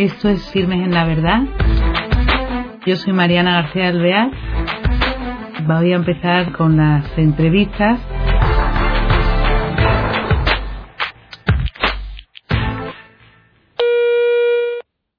Esto 0.00 0.30
es 0.30 0.50
Firmes 0.50 0.82
en 0.82 0.94
la 0.94 1.04
Verdad. 1.04 1.40
Yo 2.86 2.96
soy 2.96 3.12
Mariana 3.12 3.60
García 3.60 3.88
Alvear. 3.88 4.30
Voy 5.66 5.92
a 5.92 5.96
empezar 5.96 6.52
con 6.52 6.78
las 6.78 7.04
entrevistas. 7.18 8.00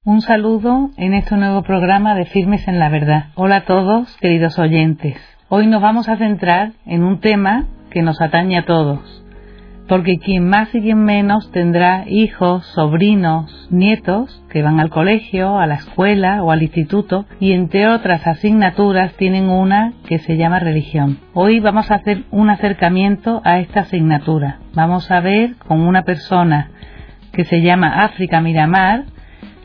Un 0.03 0.21
saludo 0.21 0.89
en 0.97 1.13
este 1.13 1.37
nuevo 1.37 1.61
programa 1.61 2.15
de 2.15 2.25
Firmes 2.25 2.67
en 2.67 2.79
la 2.79 2.89
Verdad. 2.89 3.25
Hola 3.35 3.57
a 3.57 3.65
todos, 3.65 4.17
queridos 4.17 4.57
oyentes. 4.57 5.21
Hoy 5.47 5.67
nos 5.67 5.83
vamos 5.83 6.09
a 6.09 6.17
centrar 6.17 6.71
en 6.87 7.03
un 7.03 7.19
tema 7.19 7.67
que 7.91 8.01
nos 8.01 8.19
atañe 8.19 8.57
a 8.57 8.65
todos, 8.65 9.20
porque 9.87 10.19
quien 10.19 10.47
más 10.47 10.73
y 10.73 10.81
quien 10.81 11.03
menos 11.03 11.51
tendrá 11.51 12.05
hijos, 12.07 12.65
sobrinos, 12.67 13.67
nietos 13.71 14.43
que 14.49 14.61
van 14.63 14.79
al 14.79 14.89
colegio, 14.89 15.59
a 15.59 15.67
la 15.67 15.75
escuela 15.75 16.43
o 16.43 16.51
al 16.51 16.63
instituto 16.63 17.25
y 17.39 17.53
entre 17.53 17.87
otras 17.87 18.25
asignaturas 18.25 19.13
tienen 19.15 19.49
una 19.49 19.93
que 20.07 20.19
se 20.19 20.37
llama 20.37 20.59
religión. 20.59 21.17
Hoy 21.33 21.59
vamos 21.59 21.91
a 21.91 21.95
hacer 21.95 22.23
un 22.31 22.49
acercamiento 22.49 23.41
a 23.43 23.59
esta 23.59 23.81
asignatura. 23.81 24.59
Vamos 24.73 25.11
a 25.11 25.19
ver 25.19 25.55
con 25.67 25.81
una 25.81 26.03
persona 26.03 26.71
que 27.31 27.45
se 27.45 27.61
llama 27.61 28.03
África 28.03 28.41
Miramar, 28.41 29.05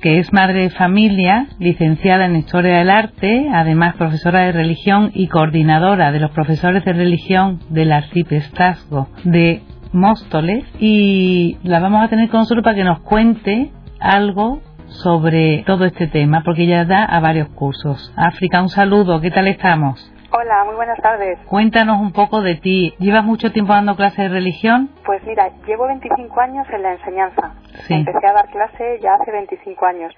que 0.01 0.19
es 0.19 0.33
madre 0.33 0.63
de 0.63 0.71
familia, 0.71 1.47
licenciada 1.59 2.27
en 2.27 2.37
Historia 2.37 2.79
del 2.79 2.91
Arte, 2.91 3.49
además 3.53 3.97
profesora 3.97 4.41
de 4.41 4.53
religión 4.53 5.11
y 5.15 5.27
coordinadora 5.27 6.13
de 6.13 6.21
los 6.21 6.31
profesores 6.31 6.85
de 6.85 6.93
religión 6.93 7.61
del 7.71 7.93
arciprestazgo 7.93 9.09
de 9.25 9.63
Móstoles 9.93 10.65
y 10.79 11.59
la 11.63 11.81
vamos 11.81 12.03
a 12.05 12.09
tener 12.09 12.29
con 12.29 12.41
nosotros 12.41 12.65
para 12.65 12.77
que 12.77 12.85
nos 12.85 13.01
cuente 13.01 13.71
algo 14.01 14.61
sobre 14.89 15.65
todo 15.67 15.85
este 15.85 16.07
tema, 16.07 16.43
porque 16.45 16.63
ella 16.63 16.85
da 16.85 17.05
a 17.05 17.21
varios 17.21 17.49
cursos. 17.49 18.13
África, 18.17 18.63
un 18.63 18.69
saludo, 18.69 19.21
¿qué 19.21 19.31
tal 19.31 19.49
estamos? 19.49 20.13
Hola, 20.33 20.65
muy 20.65 20.75
buenas 20.75 20.99
tardes. 21.01 21.39
Cuéntanos 21.49 22.01
un 22.01 22.13
poco 22.13 22.43
de 22.43 22.57
ti. 22.57 22.95
¿Llevas 22.99 23.25
mucho 23.25 23.53
tiempo 23.53 23.73
dando 23.73 23.97
clases 23.97 24.19
de 24.19 24.29
religión? 24.29 24.91
Pues 25.05 25.23
mira, 25.25 25.51
llevo 25.67 25.87
25 25.87 26.41
años 26.41 26.67
en 26.73 26.83
la 26.83 26.93
enseñanza. 26.93 27.55
Empecé 27.89 28.27
a 28.27 28.33
dar 28.33 28.49
clase 28.51 28.99
ya 29.03 29.15
hace 29.15 29.31
25 29.31 29.87
años 29.87 30.13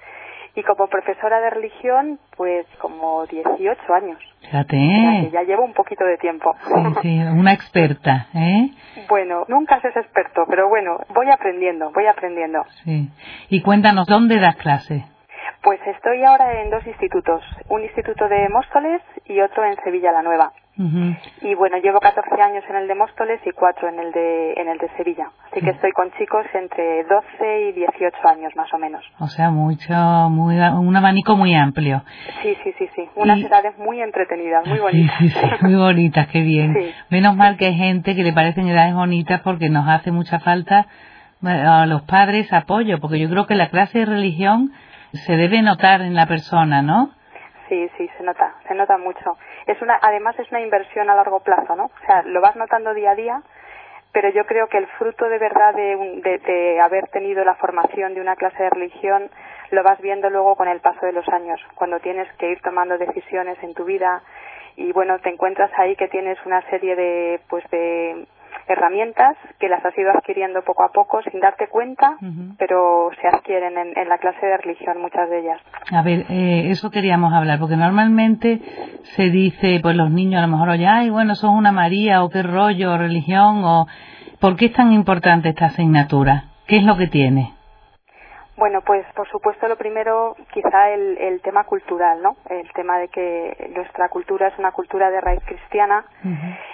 y 0.55 0.63
como 0.63 0.87
profesora 0.87 1.39
de 1.39 1.49
religión, 1.49 2.19
pues 2.35 2.65
como 2.79 3.25
18 3.27 3.93
años. 3.93 4.19
Fíjate. 4.41 4.77
¿eh? 4.77 5.29
ya 5.31 5.43
llevo 5.43 5.63
un 5.63 5.73
poquito 5.73 6.05
de 6.05 6.17
tiempo. 6.17 6.55
Sí, 6.65 6.95
sí, 7.01 7.19
una 7.19 7.53
experta, 7.53 8.27
¿eh? 8.33 8.69
Bueno, 9.07 9.45
nunca 9.47 9.79
se 9.81 9.89
es 9.89 9.97
experto, 9.97 10.45
pero 10.49 10.69
bueno, 10.69 10.97
voy 11.13 11.29
aprendiendo, 11.29 11.91
voy 11.91 12.07
aprendiendo. 12.07 12.63
Sí. 12.83 13.09
Y 13.49 13.61
cuéntanos, 13.61 14.07
¿dónde 14.07 14.39
das 14.39 14.55
clase? 14.55 15.05
Pues 15.61 15.79
estoy 15.87 16.23
ahora 16.23 16.61
en 16.61 16.69
dos 16.69 16.85
institutos, 16.87 17.43
un 17.67 17.83
instituto 17.83 18.27
de 18.29 18.47
Móstoles 18.49 19.01
y 19.25 19.41
otro 19.41 19.65
en 19.65 19.75
Sevilla 19.83 20.11
la 20.11 20.21
Nueva. 20.21 20.53
Y 21.41 21.55
bueno, 21.55 21.77
llevo 21.77 21.99
14 21.99 22.41
años 22.41 22.63
en 22.69 22.77
el 22.77 22.87
de 22.87 22.95
Móstoles 22.95 23.41
y 23.45 23.51
4 23.51 23.89
en 23.89 23.99
el 23.99 24.11
de, 24.13 24.53
en 24.53 24.69
el 24.69 24.77
de 24.77 24.89
Sevilla. 24.95 25.29
Así 25.51 25.59
que 25.59 25.71
estoy 25.71 25.91
con 25.91 26.09
chicos 26.11 26.45
entre 26.53 27.03
12 27.03 27.69
y 27.69 27.71
18 27.73 28.17
años 28.29 28.55
más 28.55 28.73
o 28.73 28.77
menos. 28.77 29.03
O 29.19 29.27
sea, 29.27 29.49
mucho, 29.49 29.93
muy, 30.29 30.57
un 30.57 30.95
abanico 30.95 31.35
muy 31.35 31.53
amplio. 31.53 32.01
Sí, 32.41 32.55
sí, 32.63 32.73
sí, 32.77 32.89
sí. 32.95 33.09
Unas 33.15 33.39
edades 33.39 33.77
muy 33.77 34.01
entretenidas, 34.01 34.65
muy 34.65 34.79
bonitas. 34.79 35.17
Sí, 35.19 35.29
sí, 35.29 35.47
muy 35.61 35.75
bonitas, 35.75 36.27
qué 36.27 36.41
bien. 36.41 36.93
Menos 37.09 37.35
mal 37.35 37.57
que 37.57 37.65
hay 37.65 37.75
gente 37.75 38.15
que 38.15 38.23
le 38.23 38.31
parecen 38.31 38.67
edades 38.69 38.93
bonitas 38.93 39.41
porque 39.41 39.69
nos 39.69 39.85
hace 39.87 40.11
mucha 40.11 40.39
falta 40.39 40.87
a 41.43 41.85
los 41.87 42.03
padres 42.03 42.51
apoyo, 42.53 42.99
porque 42.99 43.19
yo 43.19 43.29
creo 43.29 43.47
que 43.47 43.55
la 43.55 43.69
clase 43.69 43.99
de 43.99 44.05
religión 44.05 44.71
se 45.11 45.35
debe 45.35 45.61
notar 45.61 46.01
en 46.01 46.15
la 46.15 46.25
persona, 46.25 46.81
¿no? 46.81 47.11
Sí, 47.69 47.89
sí, 47.97 48.09
se 48.17 48.23
nota, 48.23 48.55
se 48.67 48.73
nota 48.73 48.97
mucho. 48.97 49.37
Es 49.67 49.79
una, 49.81 49.99
además 50.01 50.37
es 50.39 50.49
una 50.49 50.59
inversión 50.59 51.07
a 51.09 51.15
largo 51.15 51.41
plazo, 51.41 51.75
¿no? 51.75 51.85
O 51.85 52.05
sea, 52.05 52.23
lo 52.23 52.41
vas 52.41 52.55
notando 52.55 52.95
día 52.95 53.11
a 53.11 53.15
día, 53.15 53.41
pero 54.11 54.29
yo 54.29 54.45
creo 54.45 54.67
que 54.67 54.79
el 54.79 54.87
fruto 54.87 55.29
de 55.29 55.37
verdad 55.37 55.75
de, 55.75 56.41
de, 56.43 56.81
haber 56.81 57.07
tenido 57.09 57.45
la 57.45 57.53
formación 57.55 58.15
de 58.15 58.21
una 58.21 58.35
clase 58.35 58.63
de 58.63 58.71
religión 58.71 59.29
lo 59.69 59.83
vas 59.83 60.01
viendo 60.01 60.31
luego 60.31 60.55
con 60.55 60.67
el 60.67 60.79
paso 60.79 61.05
de 61.05 61.13
los 61.13 61.27
años, 61.29 61.61
cuando 61.75 61.99
tienes 61.99 62.27
que 62.37 62.49
ir 62.49 62.59
tomando 62.61 62.97
decisiones 62.97 63.61
en 63.61 63.75
tu 63.75 63.85
vida 63.85 64.23
y 64.75 64.91
bueno, 64.91 65.19
te 65.19 65.29
encuentras 65.29 65.69
ahí 65.77 65.95
que 65.95 66.07
tienes 66.07 66.43
una 66.45 66.61
serie 66.71 66.95
de, 66.95 67.39
pues 67.49 67.63
de 67.69 68.25
herramientas 68.67 69.35
que 69.59 69.67
las 69.67 69.83
has 69.83 69.97
ido 69.97 70.11
adquiriendo 70.11 70.61
poco 70.63 70.83
a 70.83 70.91
poco 70.91 71.21
sin 71.23 71.39
darte 71.39 71.67
cuenta, 71.67 72.17
pero 72.57 73.09
se 73.21 73.27
adquieren 73.27 73.77
en, 73.77 74.09
la 74.09 74.17
clase 74.17 74.45
de 74.45 74.57
religión 74.57 75.01
muchas 75.01 75.29
de 75.29 75.39
ellas. 75.39 75.61
A 75.91 76.01
ver, 76.01 76.25
eh, 76.29 76.69
eso 76.69 76.91
queríamos 76.91 77.33
hablar, 77.33 77.59
porque 77.59 77.75
normalmente 77.75 78.61
se 79.15 79.29
dice, 79.29 79.79
pues 79.81 79.95
los 79.95 80.11
niños 80.11 80.39
a 80.39 80.47
lo 80.47 80.51
mejor, 80.51 80.69
oye, 80.69 80.87
ay, 80.87 81.09
bueno, 81.09 81.35
sos 81.35 81.51
una 81.51 81.71
María, 81.71 82.23
o 82.23 82.29
qué 82.29 82.43
rollo, 82.43 82.97
religión, 82.97 83.63
o 83.63 83.87
¿por 84.39 84.55
qué 84.55 84.65
es 84.65 84.73
tan 84.73 84.91
importante 84.91 85.49
esta 85.49 85.65
asignatura? 85.65 86.45
¿Qué 86.67 86.77
es 86.77 86.83
lo 86.83 86.97
que 86.97 87.07
tiene? 87.07 87.53
Bueno, 88.59 88.81
pues 88.81 89.05
por 89.15 89.25
supuesto 89.29 89.69
lo 89.69 89.77
primero 89.77 90.35
quizá 90.51 90.89
el, 90.89 91.39
tema 91.41 91.63
cultural, 91.63 92.21
¿no? 92.21 92.35
El 92.49 92.69
tema 92.73 92.99
de 92.99 93.07
que 93.07 93.71
nuestra 93.73 94.09
cultura 94.09 94.49
es 94.49 94.59
una 94.59 94.73
cultura 94.73 95.09
de 95.09 95.21
raíz 95.21 95.41
cristiana 95.45 96.03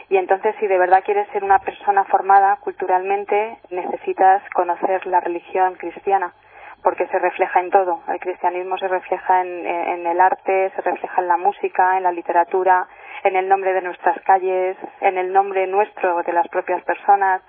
y 0.09 0.17
entonces 0.17 0.55
si 0.59 0.65
de 0.65 0.79
verdad 0.79 1.03
quieres 1.05 1.27
ser 1.29 1.43
una 1.43 1.59
persona 1.59 2.03
formada 2.05 2.55
culturalmente 2.55 3.59
necesitas 3.69 4.41
conocer 4.55 5.05
la 5.05 5.19
religión 5.19 5.75
cristiana 5.75 6.33
porque 6.81 7.05
se 7.05 7.19
refleja 7.19 7.59
en 7.59 7.69
todo. 7.69 8.01
El 8.07 8.19
cristianismo 8.19 8.79
se 8.79 8.87
refleja 8.87 9.41
en, 9.41 9.67
en 9.67 10.07
el 10.07 10.19
arte, 10.19 10.71
se 10.75 10.81
refleja 10.81 11.21
en 11.21 11.27
la 11.27 11.37
música, 11.37 11.97
en 11.97 12.03
la 12.03 12.11
literatura, 12.11 12.87
en 13.23 13.35
el 13.35 13.47
nombre 13.47 13.73
de 13.73 13.83
nuestras 13.83 14.19
calles, 14.21 14.75
en 15.01 15.19
el 15.19 15.31
nombre 15.31 15.67
nuestro 15.67 16.23
de 16.23 16.33
las 16.33 16.47
propias 16.47 16.83
personas 16.83 17.43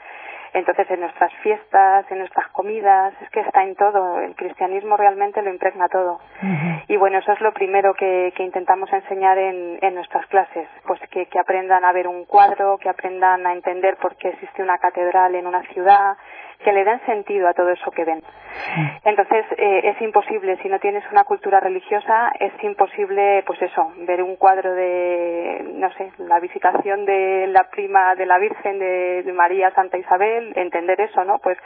entonces, 0.53 0.91
en 0.91 1.01
nuestras 1.01 1.33
fiestas, 1.43 2.11
en 2.11 2.19
nuestras 2.19 2.49
comidas, 2.49 3.15
es 3.21 3.31
que 3.31 3.41
está 3.41 3.62
en 3.62 3.75
todo. 3.75 4.21
El 4.21 4.34
cristianismo 4.34 4.97
realmente 4.97 5.43
lo 5.43 5.51
impregna 5.51 5.89
todo. 5.89 6.21
Y 6.89 6.97
bueno, 6.97 7.19
eso 7.19 7.33
es 7.33 7.41
lo 7.41 7.53
primero 7.53 7.95
que, 7.95 8.33
intentamos 8.39 8.93
enseñar 8.93 9.39
en, 9.39 9.79
en, 9.83 9.95
nuestras 9.95 10.27
clases. 10.27 10.69
Pues 10.87 11.01
que, 11.11 11.27
que 11.27 11.39
aprendan 11.39 11.84
a 11.84 11.93
ver 11.93 12.07
un 12.07 12.25
cuadro, 12.25 12.79
que 12.79 12.89
aprendan 12.89 13.47
a 13.47 13.53
entender 13.53 13.97
por 13.97 14.17
qué 14.17 14.29
existe 14.29 14.62
una 14.62 14.79
catedral 14.79 15.34
en 15.34 15.47
una 15.47 15.62
ciudad, 15.73 16.17
que 16.62 16.72
le 16.72 16.84
den 16.84 17.00
sentido 17.06 17.49
a 17.49 17.55
todo 17.55 17.71
eso 17.71 17.91
que 17.91 18.05
ven. 18.05 18.22
Entonces, 19.05 19.44
eh, 19.56 19.81
es 19.84 20.00
imposible, 20.03 20.56
si 20.62 20.69
no 20.69 20.78
tienes 20.78 21.05
una 21.12 21.25
cultura 21.25 21.61
religiosa, 21.61 22.33
es 22.41 22.53
imposible, 22.62 23.43
pues 23.47 23.61
eso, 23.62 23.93
ver 23.99 24.22
un 24.22 24.37
cuadro 24.37 24.75
de, 24.75 25.72
no 25.75 25.91
sé, 25.93 26.12
la 26.19 26.41
visitación 26.41 27.05
de 27.05 27.47
la 27.49 27.65
prima 27.71 28.15
de 28.15 28.27
la 28.27 28.39
Virgen 28.39 28.78
de, 28.78 29.33
María 29.37 29.71
Santa 29.72 29.99
Isabel, 29.99 30.53
entender 30.56 31.00
eso, 31.00 31.22
¿no? 31.25 31.39
Pues 31.39 31.59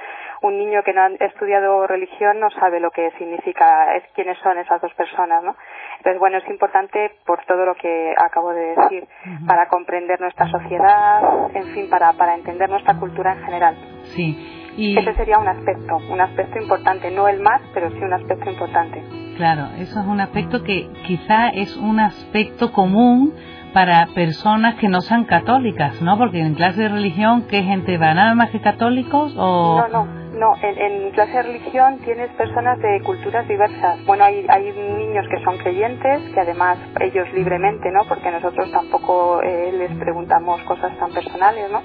un 0.43 0.59
niño 0.59 0.83
que 0.83 0.93
no 0.93 1.03
ha 1.03 1.09
estudiado 1.21 1.87
religión 1.87 2.41
no 2.41 2.51
sabe 2.51 2.81
lo 2.81 2.91
que 2.91 3.13
significa, 3.13 3.95
es 3.95 4.03
quiénes 4.15 4.37
son 4.39 4.59
esas 4.59 4.81
dos 4.81 4.93
personas, 4.95 5.43
¿no? 5.45 5.55
Entonces, 5.99 6.19
bueno, 6.19 6.39
es 6.39 6.49
importante 6.49 7.13
por 7.25 7.45
todo 7.45 7.65
lo 7.65 7.75
que 7.75 8.13
acabo 8.19 8.53
de 8.53 8.75
decir, 8.75 9.07
para 9.47 9.69
comprender 9.69 10.21
nuestra 10.21 10.47
sociedad, 10.49 11.23
en 11.55 11.75
fin, 11.75 11.89
para, 11.89 12.13
para 12.15 12.35
entender 12.35 12.69
nuestra 12.69 12.99
cultura 12.99 13.33
en 13.33 13.45
general. 13.45 13.77
Sí. 14.05 14.60
Ese 14.77 15.15
sería 15.15 15.39
un 15.39 15.49
aspecto, 15.49 15.97
un 16.11 16.21
aspecto 16.21 16.59
importante, 16.59 17.11
no 17.11 17.29
el 17.29 17.41
más, 17.41 17.61
pero 17.75 17.91
sí 17.91 17.99
un 17.99 18.13
aspecto 18.13 18.51
importante. 18.51 19.03
Claro, 19.37 19.69
eso 19.79 20.01
es 20.01 20.07
un 20.07 20.21
aspecto 20.21 20.63
que 20.63 20.89
quizá 21.07 21.49
es 21.49 21.77
un 21.77 21.99
aspecto 22.01 22.73
común 22.73 23.33
para 23.73 24.07
personas 24.15 24.75
que 24.77 24.89
no 24.89 25.01
sean 25.01 25.25
católicas, 25.25 26.01
¿no? 26.03 26.19
Porque 26.19 26.41
en 26.41 26.55
clase 26.55 26.83
de 26.83 26.89
religión, 26.89 27.47
¿qué 27.49 27.63
gente 27.63 27.99
va? 27.99 28.15
¿Nada 28.15 28.35
más 28.35 28.51
que 28.51 28.61
católicos 28.61 29.35
o...? 29.39 29.79
No, 29.79 29.89
no, 29.89 30.05
no. 30.35 30.57
En, 30.63 30.79
en 30.79 31.11
clase 31.13 31.33
de 31.33 31.43
religión 31.43 31.99
tienes 32.05 32.31
personas 32.33 32.79
de 32.81 33.01
culturas 33.03 33.47
diversas. 33.47 34.05
Bueno, 34.07 34.25
hay, 34.25 34.45
hay 34.49 34.73
niños 34.73 35.27
que 35.31 35.43
son 35.45 35.57
creyentes, 35.59 36.21
que 36.35 36.41
además 36.41 36.79
ellos 37.01 37.33
libremente, 37.33 37.91
¿no? 37.93 38.05
Porque 38.09 38.31
nosotros 38.31 38.71
tampoco 38.73 39.41
eh, 39.43 39.73
les 39.73 39.93
preguntamos 39.99 40.61
cosas 40.63 40.97
tan 40.99 41.13
personales, 41.13 41.71
¿no? 41.71 41.81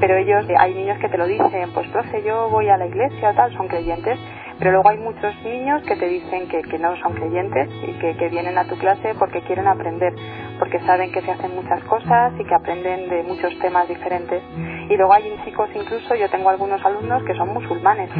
Pero 0.00 0.16
ellos, 0.16 0.44
hay 0.58 0.74
niños 0.74 0.98
que 0.98 1.08
te 1.08 1.18
lo 1.18 1.26
dicen, 1.26 1.72
pues 1.72 1.88
sé, 2.10 2.22
yo 2.22 2.48
voy 2.50 2.68
a 2.68 2.76
la 2.76 2.86
iglesia 2.86 3.30
o 3.30 3.34
tal, 3.34 3.52
son 3.56 3.68
creyentes, 3.68 4.18
pero 4.58 4.72
luego 4.72 4.88
hay 4.88 4.98
muchos 4.98 5.34
niños 5.42 5.82
que 5.82 5.96
te 5.96 6.06
dicen 6.06 6.48
que, 6.48 6.62
que 6.62 6.78
no 6.78 6.96
son 6.96 7.14
creyentes 7.14 7.68
y 7.82 7.92
que, 7.98 8.16
que, 8.16 8.28
vienen 8.28 8.56
a 8.56 8.64
tu 8.64 8.76
clase 8.78 9.14
porque 9.18 9.40
quieren 9.42 9.66
aprender, 9.66 10.14
porque 10.58 10.78
saben 10.80 11.10
que 11.12 11.22
se 11.22 11.30
hacen 11.30 11.54
muchas 11.54 11.82
cosas 11.84 12.32
y 12.38 12.44
que 12.44 12.54
aprenden 12.54 13.08
de 13.08 13.22
muchos 13.24 13.58
temas 13.58 13.88
diferentes. 13.88 14.42
Y 14.88 14.96
luego 14.96 15.12
hay 15.12 15.24
chicos 15.44 15.68
incluso, 15.74 16.14
yo 16.14 16.28
tengo 16.30 16.50
algunos 16.50 16.84
alumnos 16.84 17.24
que 17.24 17.34
son 17.34 17.52
musulmanes 17.52 18.10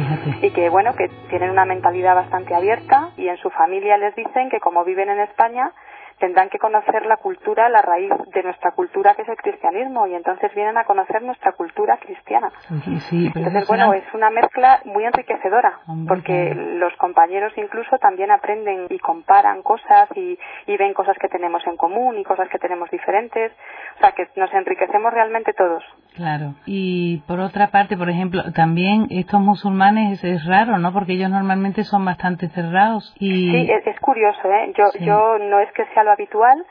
y 0.41 0.49
que 0.51 0.69
bueno, 0.69 0.93
que 0.93 1.09
tienen 1.29 1.51
una 1.51 1.65
mentalidad 1.65 2.15
bastante 2.15 2.53
abierta 2.53 3.11
y 3.17 3.27
en 3.27 3.37
su 3.37 3.49
familia 3.51 3.97
les 3.97 4.15
dicen 4.15 4.49
que 4.49 4.59
como 4.59 4.83
viven 4.83 5.09
en 5.09 5.19
España, 5.19 5.71
tendrán 6.19 6.49
que 6.49 6.59
conocer 6.59 7.05
la 7.05 7.17
cultura, 7.17 7.69
la 7.69 7.81
raíz 7.81 8.11
de 8.33 8.43
nuestra 8.43 8.71
cultura 8.71 9.15
que 9.15 9.23
es 9.23 9.29
el 9.29 9.37
cristianismo 9.37 10.07
y 10.07 10.15
entonces 10.15 10.53
vienen 10.55 10.77
a 10.77 10.85
conocer 10.85 11.21
nuestra 11.21 11.51
cultura 11.53 11.97
cristiana. 11.97 12.51
entonces, 12.69 13.67
bueno, 13.67 13.93
es 13.93 14.03
una 14.13 14.29
mezcla 14.29 14.81
muy 14.85 15.03
enriquecedora 15.05 15.79
porque 16.07 16.53
los 16.55 16.95
compañeros 16.97 17.53
incluso 17.57 17.97
también 17.97 18.31
aprenden 18.31 18.87
y 18.89 18.99
comparan 18.99 19.61
cosas 19.61 20.09
y, 20.15 20.37
y 20.67 20.77
ven 20.77 20.93
cosas 20.93 21.17
que 21.19 21.27
tenemos 21.27 21.65
en 21.67 21.77
común 21.77 22.17
y 22.17 22.23
cosas 22.23 22.49
que 22.49 22.59
tenemos 22.59 22.89
diferentes. 22.89 23.51
O 23.97 23.99
sea, 23.99 24.11
que 24.11 24.27
nos 24.35 24.53
enriquecemos 24.53 25.13
realmente 25.13 25.53
todos. 25.53 25.83
Claro. 26.15 26.55
Y 26.65 27.23
por 27.27 27.39
otra 27.39 27.67
parte, 27.67 27.97
por 27.97 28.09
ejemplo, 28.09 28.41
también 28.53 29.07
estos 29.09 29.41
musulmanes 29.41 30.23
es, 30.23 30.45
raro, 30.45 30.77
¿no? 30.77 30.93
Porque 30.93 31.13
ellos 31.13 31.29
normalmente 31.29 31.83
son 31.83 32.05
bastante 32.05 32.47
cerrados 32.49 33.13
y... 33.19 33.51
Sí, 33.51 33.71
es, 33.85 33.99
curioso, 33.99 34.51
¿eh? 34.51 34.73
Yo, 34.77 34.85
yo 34.99 35.37
no 35.39 35.59
es 35.59 35.71
que 35.73 35.85
sea 35.93 36.03
lo 36.05 36.11
habitual, 36.11 36.65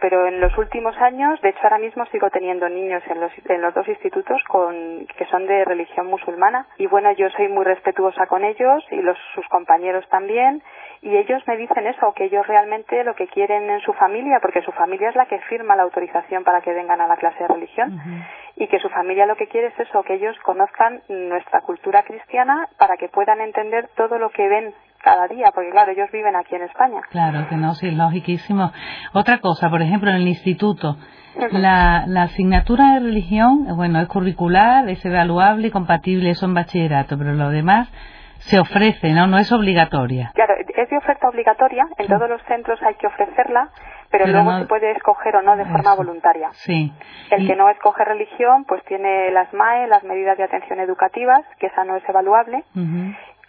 pero 0.00 0.26
en 0.26 0.40
los 0.40 0.56
últimos 0.56 0.96
años, 0.96 1.40
de 1.42 1.50
hecho 1.50 1.60
ahora 1.62 1.78
mismo 1.78 2.06
sigo 2.06 2.30
teniendo 2.30 2.68
niños 2.68 3.02
en 3.06 3.20
los, 3.20 3.32
en 3.44 3.60
los 3.60 3.74
dos 3.74 3.86
institutos 3.86 4.42
con, 4.48 5.06
que 5.16 5.26
son 5.26 5.46
de 5.46 5.64
religión 5.64 6.06
musulmana. 6.06 6.66
Y 6.78 6.86
bueno, 6.86 7.12
yo 7.12 7.28
soy 7.30 7.48
muy 7.48 7.64
respetuosa 7.64 8.26
con 8.26 8.42
ellos 8.44 8.82
y 8.90 8.96
los, 8.96 9.18
sus 9.34 9.46
compañeros 9.48 10.08
también. 10.08 10.62
Y 11.02 11.16
ellos 11.16 11.42
me 11.46 11.56
dicen 11.56 11.86
eso, 11.86 12.12
que 12.14 12.24
ellos 12.24 12.46
realmente 12.46 13.04
lo 13.04 13.14
que 13.14 13.28
quieren 13.28 13.70
en 13.70 13.80
su 13.80 13.92
familia, 13.92 14.38
porque 14.40 14.62
su 14.62 14.72
familia 14.72 15.10
es 15.10 15.16
la 15.16 15.26
que 15.26 15.38
firma 15.40 15.76
la 15.76 15.82
autorización 15.82 16.44
para 16.44 16.60
que 16.60 16.72
vengan 16.72 17.00
a 17.00 17.06
la 17.06 17.16
clase 17.16 17.38
de 17.38 17.48
religión, 17.48 18.24
y 18.56 18.66
que 18.68 18.78
su 18.80 18.88
familia 18.90 19.24
lo 19.24 19.36
que 19.36 19.48
quiere 19.48 19.68
es 19.68 19.80
eso, 19.80 20.02
que 20.02 20.14
ellos 20.14 20.38
conozcan 20.40 21.02
nuestra 21.08 21.62
cultura 21.62 22.02
cristiana 22.02 22.68
para 22.78 22.98
que 22.98 23.08
puedan 23.08 23.40
entender 23.40 23.88
todo 23.96 24.18
lo 24.18 24.28
que 24.28 24.46
ven 24.46 24.74
cada 25.02 25.26
día, 25.28 25.50
porque 25.54 25.70
claro, 25.70 25.92
ellos 25.92 26.10
viven 26.12 26.36
aquí 26.36 26.54
en 26.54 26.62
España. 26.62 27.00
Claro, 27.10 27.48
que 27.48 27.56
no, 27.56 27.74
sí, 27.74 27.88
es 27.88 27.94
logiquísimo. 27.94 28.72
Otra 29.12 29.38
cosa, 29.38 29.70
por 29.70 29.82
ejemplo, 29.82 30.10
en 30.10 30.16
el 30.16 30.28
instituto, 30.28 30.96
la, 31.52 32.04
la 32.06 32.22
asignatura 32.22 32.94
de 32.94 33.00
religión, 33.00 33.66
bueno, 33.76 34.00
es 34.00 34.08
curricular, 34.08 34.88
es 34.88 35.04
evaluable 35.04 35.68
y 35.68 35.70
compatible, 35.70 36.30
eso 36.30 36.46
en 36.46 36.54
bachillerato, 36.54 37.16
pero 37.16 37.32
lo 37.32 37.50
demás 37.50 37.90
se 38.40 38.58
ofrece, 38.58 39.12
¿no? 39.12 39.26
No 39.26 39.38
es 39.38 39.52
obligatoria. 39.52 40.32
Claro, 40.34 40.54
es 40.58 40.88
de 40.88 40.96
oferta 40.96 41.28
obligatoria, 41.28 41.86
en 41.98 42.06
todos 42.06 42.28
los 42.28 42.42
centros 42.44 42.82
hay 42.82 42.94
que 42.94 43.06
ofrecerla, 43.06 43.68
pero, 44.10 44.26
luego 44.26 44.58
se 44.58 44.64
puede 44.66 44.90
escoger 44.92 45.36
o 45.36 45.42
no 45.42 45.56
de 45.56 45.64
forma 45.66 45.94
voluntaria. 45.94 46.48
Sí. 46.52 46.92
El 47.30 47.46
que 47.46 47.54
no 47.54 47.68
escoge 47.68 48.04
religión, 48.04 48.64
pues 48.64 48.82
tiene 48.84 49.30
las 49.30 49.52
MAE, 49.52 49.86
las 49.88 50.02
medidas 50.04 50.36
de 50.38 50.44
atención 50.44 50.80
educativas, 50.80 51.42
que 51.58 51.66
esa 51.66 51.84
no 51.84 51.96
es 51.96 52.08
evaluable, 52.08 52.64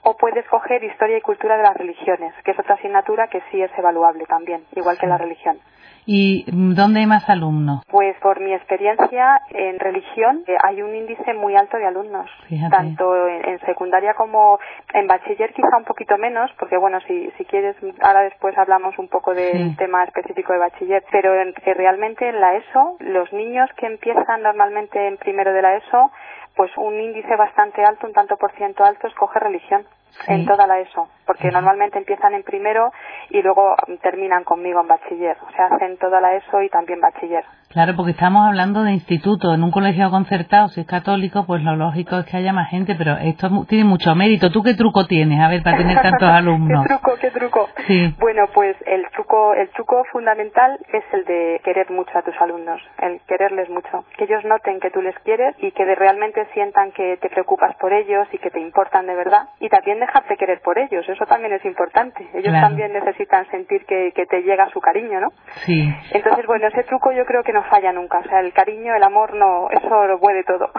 o 0.03 0.17
puede 0.17 0.39
escoger 0.39 0.83
historia 0.83 1.17
y 1.17 1.21
cultura 1.21 1.57
de 1.57 1.63
las 1.63 1.75
religiones, 1.75 2.33
que 2.43 2.51
es 2.51 2.59
otra 2.59 2.75
asignatura 2.75 3.27
que 3.27 3.41
sí 3.51 3.61
es 3.61 3.71
evaluable 3.77 4.25
también, 4.25 4.63
igual 4.75 4.97
que 4.97 5.07
la 5.07 5.17
religión. 5.17 5.57
¿Y 6.05 6.45
dónde 6.47 7.01
hay 7.01 7.05
más 7.05 7.29
alumnos? 7.29 7.83
Pues 7.87 8.15
por 8.21 8.39
mi 8.39 8.53
experiencia 8.53 9.39
en 9.49 9.79
religión 9.79 10.43
eh, 10.47 10.55
hay 10.63 10.81
un 10.81 10.95
índice 10.95 11.33
muy 11.33 11.55
alto 11.55 11.77
de 11.77 11.85
alumnos, 11.85 12.29
tanto 12.71 13.27
en, 13.27 13.59
secundaria 13.59 14.15
como 14.15 14.59
en 14.93 15.05
bachiller 15.05 15.53
quizá 15.53 15.77
un 15.77 15.83
poquito 15.83 16.17
menos, 16.17 16.49
porque 16.57 16.77
bueno, 16.77 16.99
si, 17.07 17.29
si 17.37 17.45
quieres, 17.45 17.75
ahora 18.01 18.21
después 18.23 18.57
hablamos 18.57 18.97
un 18.97 19.09
poco 19.09 19.33
del 19.33 19.75
tema 19.77 20.03
específico 20.03 20.53
de 20.53 20.59
bachiller, 20.59 21.03
pero 21.11 21.39
en, 21.39 21.53
realmente 21.53 22.27
en 22.27 22.41
la 22.41 22.55
ESO, 22.55 22.97
los 22.99 23.31
niños 23.31 23.69
que 23.77 23.85
empiezan 23.85 24.41
normalmente 24.41 25.07
en 25.07 25.17
primero 25.17 25.53
de 25.53 25.61
la 25.61 25.75
ESO, 25.75 26.11
pues 26.55 26.71
un 26.77 26.99
índice 26.99 27.35
bastante 27.35 27.83
alto, 27.83 28.07
un 28.07 28.13
tanto 28.13 28.37
por 28.37 28.51
ciento 28.53 28.83
alto, 28.83 29.07
escoge 29.07 29.39
religión 29.39 29.85
en 30.27 30.45
toda 30.45 30.67
la 30.67 30.79
ESO, 30.79 31.07
porque 31.25 31.49
normalmente 31.49 31.97
empiezan 31.97 32.33
en 32.33 32.43
primero 32.43 32.91
y 33.29 33.41
luego 33.41 33.75
terminan 34.01 34.43
conmigo 34.43 34.81
en 34.81 34.87
bachiller, 34.87 35.37
o 35.47 35.51
sea, 35.51 35.67
hacen 35.67 35.97
toda 35.97 36.19
la 36.19 36.35
ESO 36.35 36.61
y 36.61 36.69
también 36.69 36.99
bachiller. 36.99 37.45
Claro, 37.71 37.95
porque 37.95 38.11
estamos 38.11 38.45
hablando 38.45 38.83
de 38.83 38.91
instituto, 38.91 39.53
en 39.53 39.63
un 39.63 39.71
colegio 39.71 40.11
concertado, 40.11 40.67
si 40.67 40.81
es 40.81 40.87
católico, 40.87 41.45
pues 41.47 41.63
lo 41.63 41.77
lógico 41.77 42.19
es 42.19 42.25
que 42.25 42.35
haya 42.35 42.51
más 42.51 42.69
gente, 42.69 42.95
pero 42.95 43.15
esto 43.15 43.47
tiene 43.69 43.85
mucho 43.85 44.13
mérito. 44.13 44.51
¿Tú 44.51 44.61
qué 44.61 44.73
truco 44.73 45.07
tienes, 45.07 45.39
a 45.39 45.47
ver, 45.47 45.63
para 45.63 45.77
tener 45.77 45.97
tantos 46.01 46.27
alumnos? 46.27 46.83
¿Qué 46.83 46.89
truco, 46.89 47.15
qué 47.21 47.31
truco? 47.31 47.69
Sí. 47.87 48.13
Bueno, 48.19 48.47
pues 48.53 48.75
el 48.85 49.07
truco, 49.13 49.53
el 49.53 49.69
truco 49.69 50.03
fundamental 50.11 50.77
es 50.91 51.03
el 51.13 51.23
de 51.23 51.61
querer 51.63 51.89
mucho 51.91 52.11
a 52.17 52.23
tus 52.23 52.35
alumnos, 52.41 52.81
el 52.99 53.21
quererles 53.25 53.69
mucho, 53.69 54.03
que 54.17 54.25
ellos 54.25 54.43
noten 54.43 54.81
que 54.81 54.91
tú 54.91 55.01
les 55.01 55.17
quieres 55.19 55.55
y 55.59 55.71
que 55.71 55.85
realmente 55.95 56.45
sientan 56.53 56.91
que 56.91 57.17
te 57.21 57.29
preocupas 57.29 57.73
por 57.77 57.93
ellos 57.93 58.27
y 58.33 58.37
que 58.37 58.51
te 58.51 58.59
importan 58.59 59.07
de 59.07 59.15
verdad 59.15 59.47
y 59.61 59.69
también 59.69 60.01
dejarte 60.01 60.35
querer 60.35 60.59
por 60.61 60.77
ellos, 60.77 61.07
eso 61.07 61.25
también 61.25 61.53
es 61.53 61.63
importante. 61.63 62.27
Ellos 62.33 62.53
también 62.59 62.91
necesitan 62.91 63.49
sentir 63.49 63.85
que, 63.85 64.11
que 64.13 64.25
te 64.25 64.41
llega 64.41 64.69
su 64.73 64.81
cariño, 64.81 65.21
¿no? 65.21 65.29
Sí. 65.65 65.89
Entonces, 66.11 66.45
bueno, 66.45 66.67
ese 66.67 66.83
truco 66.83 67.13
yo 67.13 67.25
creo 67.25 67.43
que 67.43 67.53
no 67.53 67.60
falla 67.63 67.91
nunca, 67.91 68.19
o 68.19 68.23
sea, 68.23 68.39
el 68.39 68.53
cariño, 68.53 68.95
el 68.95 69.03
amor, 69.03 69.33
no, 69.35 69.69
eso 69.69 70.07
lo 70.07 70.19
puede 70.19 70.43
todo. 70.43 70.69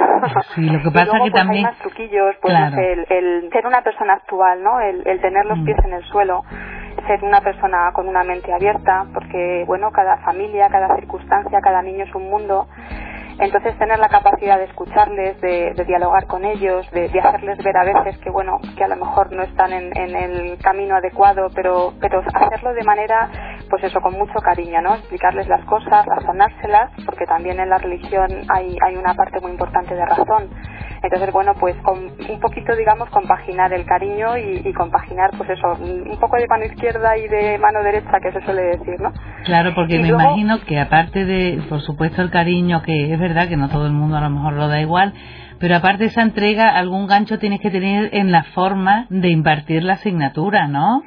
Sí, 0.55 0.69
lo 0.69 0.83
que 0.83 0.91
pasa 0.95 1.13
que 1.13 1.19
pues, 1.19 1.33
también... 1.33 1.67
hay 1.67 1.73
más 1.73 1.81
truquillos, 1.81 2.37
pues 2.41 2.55
el, 2.77 3.07
el, 3.09 3.51
ser 3.51 3.67
una 3.67 3.83
persona 3.83 4.15
actual, 4.15 4.63
¿no? 4.63 4.81
El, 4.81 5.07
el 5.07 5.21
tener 5.21 5.45
los 5.47 5.59
mm. 5.59 5.65
pies 5.65 5.79
en 5.85 5.93
el 5.95 6.05
suelo, 6.05 6.45
ser 7.07 7.23
una 7.25 7.41
persona 7.41 7.91
con 7.93 8.09
una 8.09 8.23
mente 8.23 8.53
abierta, 8.53 9.07
porque, 9.13 9.65
bueno, 9.67 9.91
cada 9.91 10.19
familia, 10.19 10.69
cada 10.69 10.95
circunstancia, 10.97 11.61
cada 11.61 11.83
niño 11.83 12.05
es 12.05 12.15
un 12.15 12.29
mundo 12.31 12.69
entonces 13.39 13.79
tener 13.79 13.99
la 13.99 14.09
capacidad 14.09 14.59
de 14.59 14.65
escucharles, 14.65 15.41
de, 15.41 15.73
dialogar 15.87 16.27
con 16.27 16.45
ellos, 16.45 16.89
de, 16.93 17.11
hacerles 17.21 17.59
ver 17.59 17.77
a 17.77 17.85
veces 17.85 18.19
que 18.19 18.31
bueno, 18.31 18.59
que 18.77 18.85
a 18.85 18.89
lo 18.89 18.97
mejor 18.97 19.33
no 19.33 19.43
están 19.43 19.73
en, 19.73 19.93
el 19.97 20.59
camino 20.59 20.97
adecuado, 20.97 21.49
pero, 21.55 21.95
pero 22.01 22.23
hacerlo 22.35 22.75
de 22.75 22.85
manera, 22.85 23.31
pues 23.69 23.85
eso, 23.85 24.01
con 24.01 24.15
mucho 24.15 24.39
cariño, 24.41 24.81
¿no? 24.81 24.95
Explicarles 24.95 25.49
las 25.49 25.65
cosas, 25.67 26.05
razonárselas, 26.07 26.91
porque 27.05 27.27
también 27.27 27.61
en 27.61 27.71
la 27.71 27.79
religión 27.79 28.29
hay, 28.49 28.77
hay 28.87 28.97
una 28.97 29.15
parte 29.15 29.41
muy 29.41 29.53
importante 29.53 29.95
de 29.95 30.05
razón. 30.05 30.51
Entonces, 31.03 31.33
bueno, 31.33 31.55
pues 31.59 31.75
con 31.83 31.99
un 31.99 32.41
poquito, 32.41 32.77
digamos, 32.77 33.11
compaginar 33.11 33.73
el 33.73 33.85
cariño 33.85 34.39
y, 34.39 34.73
compaginar, 34.73 35.31
pues 35.37 35.51
eso, 35.51 35.77
un 35.81 36.17
poco 36.21 36.37
de 36.37 36.47
mano 36.47 36.65
izquierda 36.65 37.17
y 37.19 37.27
de 37.27 37.59
mano 37.59 37.83
derecha, 37.83 38.21
que 38.23 38.31
se 38.31 38.41
suele 38.45 38.63
decir, 38.63 39.01
¿no? 39.01 39.13
Claro, 39.45 39.75
porque 39.75 39.99
me 39.99 40.09
imagino 40.09 40.61
que 40.61 40.79
aparte 40.79 41.25
de, 41.25 41.61
por 41.69 41.81
supuesto, 41.81 42.23
el 42.23 42.31
cariño, 42.31 42.83
que 42.83 43.13
es 43.13 43.19
verdad 43.23 43.49
que 43.49 43.57
no 43.57 43.71
todo 43.71 43.87
el 43.87 43.93
mundo 43.93 44.19
a 44.19 44.21
lo 44.21 44.29
mejor 44.29 44.53
lo 44.53 44.69
da 44.69 44.81
igual, 44.81 45.15
pero 45.63 45.77
aparte 45.77 46.01
de 46.01 46.07
esa 46.07 46.23
entrega, 46.23 46.71
algún 46.77 47.07
gancho 47.07 47.39
tienes 47.39 47.61
que 47.61 47.71
tener 47.71 48.11
en 48.15 48.33
la 48.33 48.43
forma 48.43 49.07
de 49.11 49.31
impartir 49.31 49.85
la 49.85 49.93
asignatura, 49.93 50.67
¿no? 50.67 51.05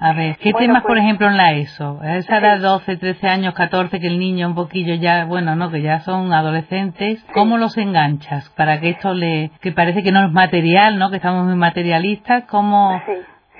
A 0.00 0.12
ver, 0.12 0.36
¿qué 0.38 0.52
temas, 0.52 0.82
por 0.82 0.94
pues 0.94 1.02
ejemplo, 1.04 1.28
en 1.28 1.36
la 1.36 1.52
ESO? 1.52 2.02
Esa 2.02 2.38
edad 2.38 2.58
12, 2.58 2.96
13 2.96 3.28
años, 3.28 3.54
14, 3.54 4.00
que 4.00 4.08
el 4.08 4.18
niño 4.18 4.48
un 4.48 4.56
poquillo 4.56 4.96
ya, 4.96 5.26
bueno, 5.26 5.54
no, 5.54 5.70
que 5.70 5.80
ya 5.80 6.00
son 6.00 6.32
adolescentes, 6.32 7.24
¿cómo 7.32 7.56
los 7.56 7.76
enganchas 7.78 8.50
para 8.56 8.80
que 8.80 8.90
esto 8.90 9.14
le, 9.14 9.52
que 9.60 9.70
parece 9.70 10.02
que 10.02 10.10
no 10.10 10.26
es 10.26 10.32
material, 10.32 10.98
¿no? 10.98 11.10
Que 11.10 11.16
estamos 11.18 11.46
muy 11.46 11.54
materialistas, 11.54 12.44
¿cómo 12.48 13.00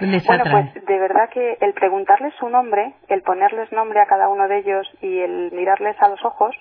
les 0.00 0.26
Bueno, 0.26 0.44
pues 0.50 0.86
de 0.86 0.98
verdad 0.98 1.28
que 1.30 1.56
el 1.60 1.72
preguntarles 1.72 2.34
su 2.34 2.48
nombre, 2.48 2.94
el 3.08 3.22
ponerles 3.22 3.70
nombre 3.72 4.00
a 4.00 4.06
cada 4.06 4.28
uno 4.28 4.48
de 4.48 4.58
ellos 4.58 4.86
y 5.00 5.20
el 5.20 5.52
mirarles 5.52 5.96
a 6.00 6.08
los 6.08 6.24
ojos, 6.24 6.54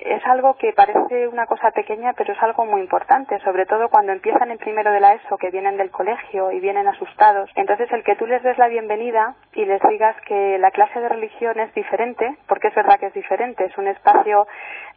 es 0.00 0.24
algo 0.26 0.54
que 0.54 0.72
parece 0.72 1.28
una 1.28 1.46
cosa 1.46 1.70
pequeña, 1.70 2.12
pero 2.12 2.32
es 2.32 2.42
algo 2.42 2.66
muy 2.66 2.80
importante, 2.80 3.38
sobre 3.40 3.64
todo 3.64 3.88
cuando 3.88 4.12
empiezan 4.12 4.50
en 4.50 4.58
primero 4.58 4.92
de 4.92 5.00
la 5.00 5.14
ESO, 5.14 5.36
que 5.38 5.50
vienen 5.50 5.76
del 5.76 5.90
colegio 5.90 6.52
y 6.52 6.60
vienen 6.60 6.86
asustados. 6.86 7.50
Entonces, 7.54 7.90
el 7.92 8.04
que 8.04 8.16
tú 8.16 8.26
les 8.26 8.42
des 8.42 8.58
la 8.58 8.68
bienvenida 8.68 9.34
y 9.54 9.64
les 9.64 9.80
digas 9.88 10.14
que 10.26 10.58
la 10.58 10.70
clase 10.70 11.00
de 11.00 11.08
religión 11.08 11.58
es 11.58 11.72
diferente, 11.74 12.36
porque 12.46 12.68
es 12.68 12.74
verdad 12.74 12.98
que 12.98 13.06
es 13.06 13.14
diferente, 13.14 13.64
es 13.64 13.76
un 13.78 13.88
espacio 13.88 14.46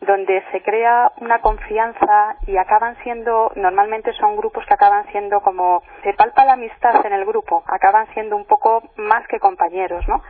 donde 0.01 0.43
se 0.51 0.61
crea 0.61 1.11
una 1.21 1.39
confianza 1.39 2.35
y 2.45 2.57
acaban 2.57 2.95
siendo, 3.03 3.51
normalmente 3.55 4.13
son 4.13 4.35
grupos 4.35 4.65
que 4.65 4.73
acaban 4.73 5.05
siendo 5.11 5.41
como, 5.41 5.81
se 6.03 6.13
palpa 6.13 6.45
la 6.45 6.53
amistad 6.53 7.05
en 7.05 7.13
el 7.13 7.25
grupo, 7.25 7.56
acaban 7.65 8.07
siendo 8.13 8.35
un 8.35 8.45
poco 8.45 8.83
más 8.97 9.27
que 9.27 9.39
compañeros, 9.39 10.07
¿no? 10.07 10.21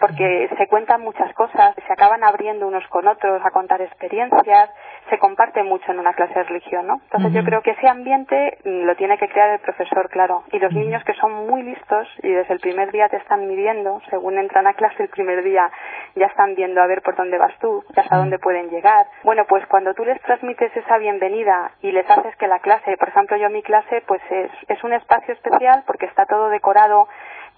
Porque 0.00 0.48
se 0.56 0.66
cuentan 0.68 1.00
muchas 1.02 1.32
cosas, 1.34 1.74
se 1.86 1.92
acaban 1.92 2.24
abriendo 2.24 2.66
unos 2.66 2.86
con 2.88 3.06
otros 3.06 3.40
a 3.44 3.50
contar 3.50 3.80
experiencias 3.80 4.70
se 5.08 5.18
comparte 5.18 5.62
mucho 5.62 5.90
en 5.90 5.98
una 5.98 6.12
clase 6.12 6.34
de 6.34 6.44
religión, 6.44 6.86
¿no? 6.86 7.00
Entonces 7.04 7.32
yo 7.32 7.44
creo 7.44 7.62
que 7.62 7.70
ese 7.70 7.88
ambiente 7.88 8.58
lo 8.64 8.94
tiene 8.96 9.16
que 9.18 9.28
crear 9.28 9.50
el 9.50 9.60
profesor, 9.60 10.08
claro. 10.10 10.44
Y 10.52 10.58
los 10.58 10.72
niños 10.72 11.02
que 11.04 11.14
son 11.14 11.46
muy 11.46 11.62
listos 11.62 12.08
y 12.22 12.30
desde 12.30 12.54
el 12.54 12.60
primer 12.60 12.92
día 12.92 13.08
te 13.08 13.16
están 13.16 13.46
midiendo, 13.46 14.00
según 14.10 14.38
entran 14.38 14.66
a 14.66 14.74
clase 14.74 15.02
el 15.02 15.08
primer 15.08 15.42
día, 15.42 15.70
ya 16.14 16.26
están 16.26 16.54
viendo 16.54 16.82
a 16.82 16.86
ver 16.86 17.02
por 17.02 17.16
dónde 17.16 17.38
vas 17.38 17.56
tú, 17.60 17.84
ya 17.94 18.02
hasta 18.02 18.16
dónde 18.16 18.38
pueden 18.38 18.68
llegar. 18.70 19.06
Bueno, 19.24 19.44
pues 19.48 19.66
cuando 19.66 19.94
tú 19.94 20.04
les 20.04 20.20
transmites 20.22 20.76
esa 20.76 20.98
bienvenida 20.98 21.72
y 21.80 21.92
les 21.92 22.08
haces 22.08 22.36
que 22.36 22.46
la 22.46 22.58
clase, 22.58 22.96
por 22.96 23.08
ejemplo 23.08 23.36
yo 23.36 23.48
mi 23.50 23.62
clase, 23.62 24.02
pues 24.06 24.20
es, 24.30 24.50
es 24.68 24.84
un 24.84 24.92
espacio 24.92 25.34
especial 25.34 25.84
porque 25.86 26.06
está 26.06 26.26
todo 26.26 26.48
decorado 26.50 27.08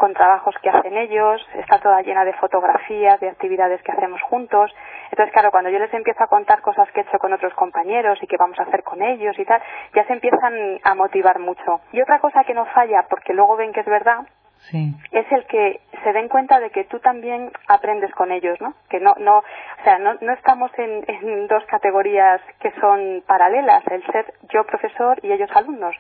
con 0.01 0.15
trabajos 0.15 0.55
que 0.63 0.71
hacen 0.71 0.97
ellos, 0.97 1.47
está 1.53 1.79
toda 1.79 2.01
llena 2.01 2.25
de 2.25 2.33
fotografías, 2.33 3.21
de 3.21 3.29
actividades 3.29 3.83
que 3.83 3.93
hacemos 3.93 4.23
juntos. 4.23 4.75
Entonces, 5.11 5.31
claro, 5.31 5.51
cuando 5.51 5.69
yo 5.69 5.79
les 5.79 5.93
empiezo 5.93 6.25
a 6.25 6.27
contar 6.27 6.63
cosas 6.63 6.91
que 6.93 7.01
he 7.01 7.03
hecho 7.03 7.19
con 7.19 7.35
otros 7.35 7.53
compañeros 7.53 8.19
y 8.23 8.27
que 8.27 8.39
vamos 8.39 8.59
a 8.59 8.63
hacer 8.63 8.83
con 8.83 9.03
ellos 9.03 9.39
y 9.39 9.45
tal, 9.45 9.61
ya 9.95 10.05
se 10.07 10.15
empiezan 10.15 10.81
a 10.83 10.95
motivar 10.95 11.39
mucho. 11.39 11.83
Y 11.93 12.01
otra 12.01 12.19
cosa 12.19 12.45
que 12.45 12.55
no 12.55 12.65
falla, 12.65 13.05
porque 13.11 13.35
luego 13.35 13.57
ven 13.57 13.75
que 13.75 13.81
es 13.81 13.87
verdad, 13.87 14.21
es 15.11 15.33
el 15.33 15.47
que 15.47 15.81
se 16.05 16.13
den 16.13 16.29
cuenta 16.29 16.61
de 16.61 16.71
que 16.71 16.85
tú 16.85 17.01
también 17.01 17.51
aprendes 17.67 18.13
con 18.15 18.31
ellos, 18.31 18.61
¿no? 18.61 18.75
Que 18.89 19.01
no, 19.01 19.15
no, 19.19 19.39
o 19.39 19.85
sea, 19.85 19.99
no, 19.99 20.15
no 20.21 20.33
estamos 20.33 20.71
en, 20.79 21.05
en 21.09 21.47
dos 21.49 21.65
categorías 21.67 22.41
que 22.61 22.71
son 22.81 23.23
paralelas, 23.27 23.83
el 23.89 24.05
ser 24.07 24.33
yo 24.53 24.65
profesor 24.65 25.19
y 25.23 25.33
ellos 25.33 25.51
alumnos, 25.55 25.95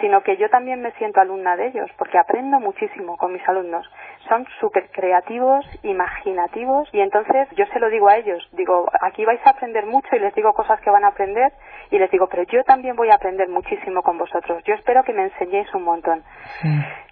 sino 0.00 0.22
que 0.22 0.36
yo 0.36 0.48
también 0.50 0.82
me 0.82 0.92
siento 0.92 1.20
alumna 1.20 1.56
de 1.56 1.68
ellos, 1.68 1.90
porque 1.96 2.18
aprendo 2.18 2.60
muchísimo 2.60 3.16
con 3.16 3.32
mis 3.32 3.46
alumnos. 3.48 3.88
Son 4.28 4.46
súper 4.60 4.90
creativos, 4.90 5.64
imaginativos, 5.82 6.88
y 6.92 7.00
entonces 7.00 7.48
yo 7.56 7.64
se 7.66 7.80
lo 7.80 7.88
digo 7.88 8.08
a 8.08 8.16
ellos, 8.16 8.46
digo, 8.52 8.90
aquí 9.00 9.24
vais 9.24 9.40
a 9.46 9.50
aprender 9.50 9.86
mucho 9.86 10.14
y 10.16 10.18
les 10.18 10.34
digo 10.34 10.52
cosas 10.52 10.80
que 10.80 10.90
van 10.90 11.04
a 11.04 11.08
aprender, 11.08 11.52
y 11.90 11.98
les 11.98 12.10
digo, 12.10 12.28
pero 12.28 12.42
yo 12.44 12.64
también 12.64 12.96
voy 12.96 13.10
a 13.10 13.14
aprender 13.14 13.48
muchísimo 13.48 14.02
con 14.02 14.18
vosotros. 14.18 14.62
Yo 14.64 14.74
espero 14.74 15.04
que 15.04 15.12
me 15.12 15.24
enseñéis 15.24 15.72
un 15.74 15.84
montón. 15.84 16.22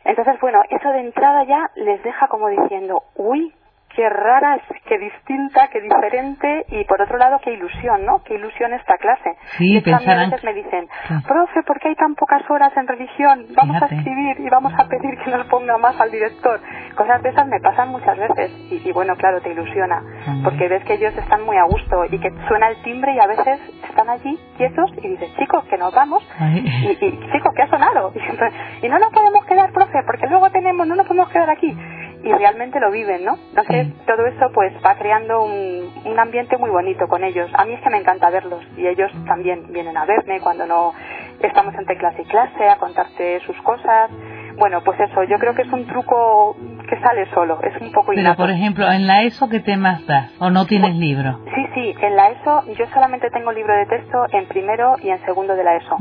Entonces, 0.04 0.38
bueno, 0.40 0.60
eso 0.68 0.88
de 0.90 1.00
entrada 1.00 1.44
ya 1.44 1.70
les 1.76 2.02
deja 2.02 2.28
como 2.28 2.48
diciendo, 2.48 3.02
uy, 3.16 3.54
qué 3.94 4.08
rara, 4.08 4.58
qué 4.86 4.98
distinta, 4.98 5.68
qué 5.68 5.80
diferente 5.80 6.66
y 6.68 6.84
por 6.84 7.00
otro 7.00 7.16
lado 7.18 7.38
qué 7.42 7.52
ilusión, 7.52 8.04
¿no? 8.04 8.22
Qué 8.24 8.34
ilusión 8.34 8.72
esta 8.74 8.96
clase. 8.98 9.36
Sí, 9.56 9.78
a 9.78 9.98
veces 9.98 10.44
me 10.44 10.52
dicen, 10.54 10.88
profe, 11.26 11.62
¿por 11.62 11.78
qué 11.80 11.88
hay 11.88 11.94
tan 11.94 12.14
pocas 12.14 12.48
horas 12.50 12.76
en 12.76 12.86
religión? 12.86 13.46
Vamos 13.54 13.80
a 13.82 13.86
escribir 13.86 14.40
y 14.40 14.48
vamos 14.48 14.72
a 14.76 14.88
pedir 14.88 15.18
que 15.24 15.30
nos 15.30 15.46
ponga 15.46 15.78
más 15.78 15.98
al 16.00 16.10
director. 16.10 16.60
Cosas 16.96 17.22
de 17.22 17.30
esas 17.30 17.46
me 17.46 17.60
pasan 17.60 17.88
muchas 17.88 18.18
veces 18.18 18.50
y, 18.70 18.92
bueno, 18.92 19.16
claro, 19.16 19.40
te 19.40 19.50
ilusiona 19.50 20.02
porque 20.42 20.68
ves 20.68 20.84
que 20.84 20.94
ellos 20.94 21.16
están 21.16 21.42
muy 21.42 21.56
a 21.56 21.64
gusto 21.64 22.04
y 22.10 22.18
que 22.18 22.30
suena 22.48 22.68
el 22.68 22.82
timbre 22.82 23.14
y 23.14 23.18
a 23.20 23.26
veces 23.26 23.60
están 23.88 24.08
allí 24.10 24.38
quietos 24.56 24.90
y 25.02 25.08
dices, 25.08 25.34
chicos, 25.36 25.64
que 25.64 25.78
nos 25.78 25.94
vamos 25.94 26.22
y, 26.54 26.58
y 26.58 27.30
chicos, 27.32 27.52
¿qué 27.54 27.62
ha 27.62 27.68
sonado? 27.68 28.12
Y, 28.24 28.86
y 28.86 28.88
no 28.88 28.98
nos 28.98 29.12
podemos 29.12 29.44
quedar, 29.44 29.70
profe, 29.72 30.02
porque 30.04 30.26
luego 30.26 30.50
tenemos, 30.50 30.86
no 30.86 30.94
nos 30.94 31.06
podemos 31.06 31.28
quedar 31.30 31.50
aquí 31.50 31.76
y 32.24 32.32
realmente 32.32 32.80
lo 32.80 32.90
viven, 32.90 33.24
¿no? 33.24 33.36
Entonces 33.50 33.88
todo 34.06 34.26
eso 34.26 34.50
pues 34.54 34.72
va 34.84 34.96
creando 34.96 35.42
un, 35.42 35.92
un, 36.06 36.18
ambiente 36.18 36.56
muy 36.56 36.70
bonito 36.70 37.06
con 37.06 37.22
ellos. 37.22 37.50
A 37.54 37.64
mí 37.66 37.74
es 37.74 37.80
que 37.82 37.90
me 37.90 37.98
encanta 37.98 38.30
verlos 38.30 38.64
y 38.76 38.86
ellos 38.86 39.12
también 39.26 39.70
vienen 39.70 39.96
a 39.96 40.06
verme 40.06 40.40
cuando 40.40 40.66
no 40.66 40.92
estamos 41.40 41.74
entre 41.74 41.96
clase 41.98 42.22
y 42.22 42.24
clase 42.24 42.68
a 42.68 42.76
contarte 42.76 43.40
sus 43.40 43.60
cosas. 43.62 44.10
Bueno, 44.56 44.82
pues 44.84 44.98
eso, 45.00 45.24
yo 45.24 45.36
creo 45.38 45.54
que 45.54 45.62
es 45.62 45.72
un 45.72 45.86
truco 45.86 46.56
que 46.88 47.00
sale 47.00 47.28
solo, 47.34 47.60
es 47.62 47.80
un 47.80 47.90
poco 47.92 48.12
innato. 48.12 48.36
Pero, 48.36 48.36
por 48.36 48.50
ejemplo, 48.50 48.90
¿en 48.90 49.06
la 49.06 49.22
ESO 49.22 49.48
qué 49.48 49.60
temas 49.60 50.06
das? 50.06 50.30
¿O 50.38 50.50
no 50.50 50.66
tienes 50.66 50.94
libro? 50.94 51.40
Sí, 51.54 51.66
sí, 51.74 51.94
en 52.00 52.16
la 52.16 52.30
ESO 52.30 52.64
yo 52.78 52.86
solamente 52.86 53.30
tengo 53.30 53.52
libro 53.52 53.74
de 53.74 53.86
texto 53.86 54.26
en 54.30 54.46
primero 54.46 54.94
y 55.02 55.10
en 55.10 55.24
segundo 55.24 55.56
de 55.56 55.64
la 55.64 55.76
ESO. 55.76 55.96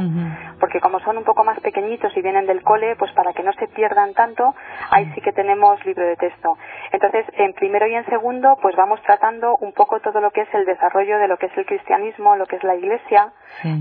Porque 0.59 0.79
como 0.79 0.99
son 0.99 1.17
un 1.17 1.23
poco 1.23 1.43
más 1.43 1.59
pequeñitos 1.59 2.15
y 2.15 2.21
vienen 2.21 2.45
del 2.45 2.63
cole, 2.63 2.95
pues 2.95 3.11
para 3.13 3.33
que 3.33 3.43
no 3.43 3.53
se 3.53 3.67
pierdan 3.67 4.13
tanto, 4.13 4.55
ahí 4.91 5.11
sí 5.13 5.21
que 5.21 5.31
tenemos 5.31 5.83
libro 5.85 6.05
de 6.05 6.15
texto. 6.15 6.57
Entonces, 6.91 7.25
en 7.33 7.53
primero 7.53 7.87
y 7.87 7.95
en 7.95 8.05
segundo, 8.05 8.57
pues 8.61 8.75
vamos 8.75 9.01
tratando 9.03 9.57
un 9.57 9.73
poco 9.73 9.99
todo 9.99 10.21
lo 10.21 10.31
que 10.31 10.41
es 10.41 10.53
el 10.53 10.65
desarrollo 10.65 11.17
de 11.19 11.27
lo 11.27 11.37
que 11.37 11.47
es 11.47 11.57
el 11.57 11.65
cristianismo, 11.65 12.35
lo 12.35 12.45
que 12.45 12.57
es 12.57 12.63
la 12.63 12.75
iglesia. 12.75 13.31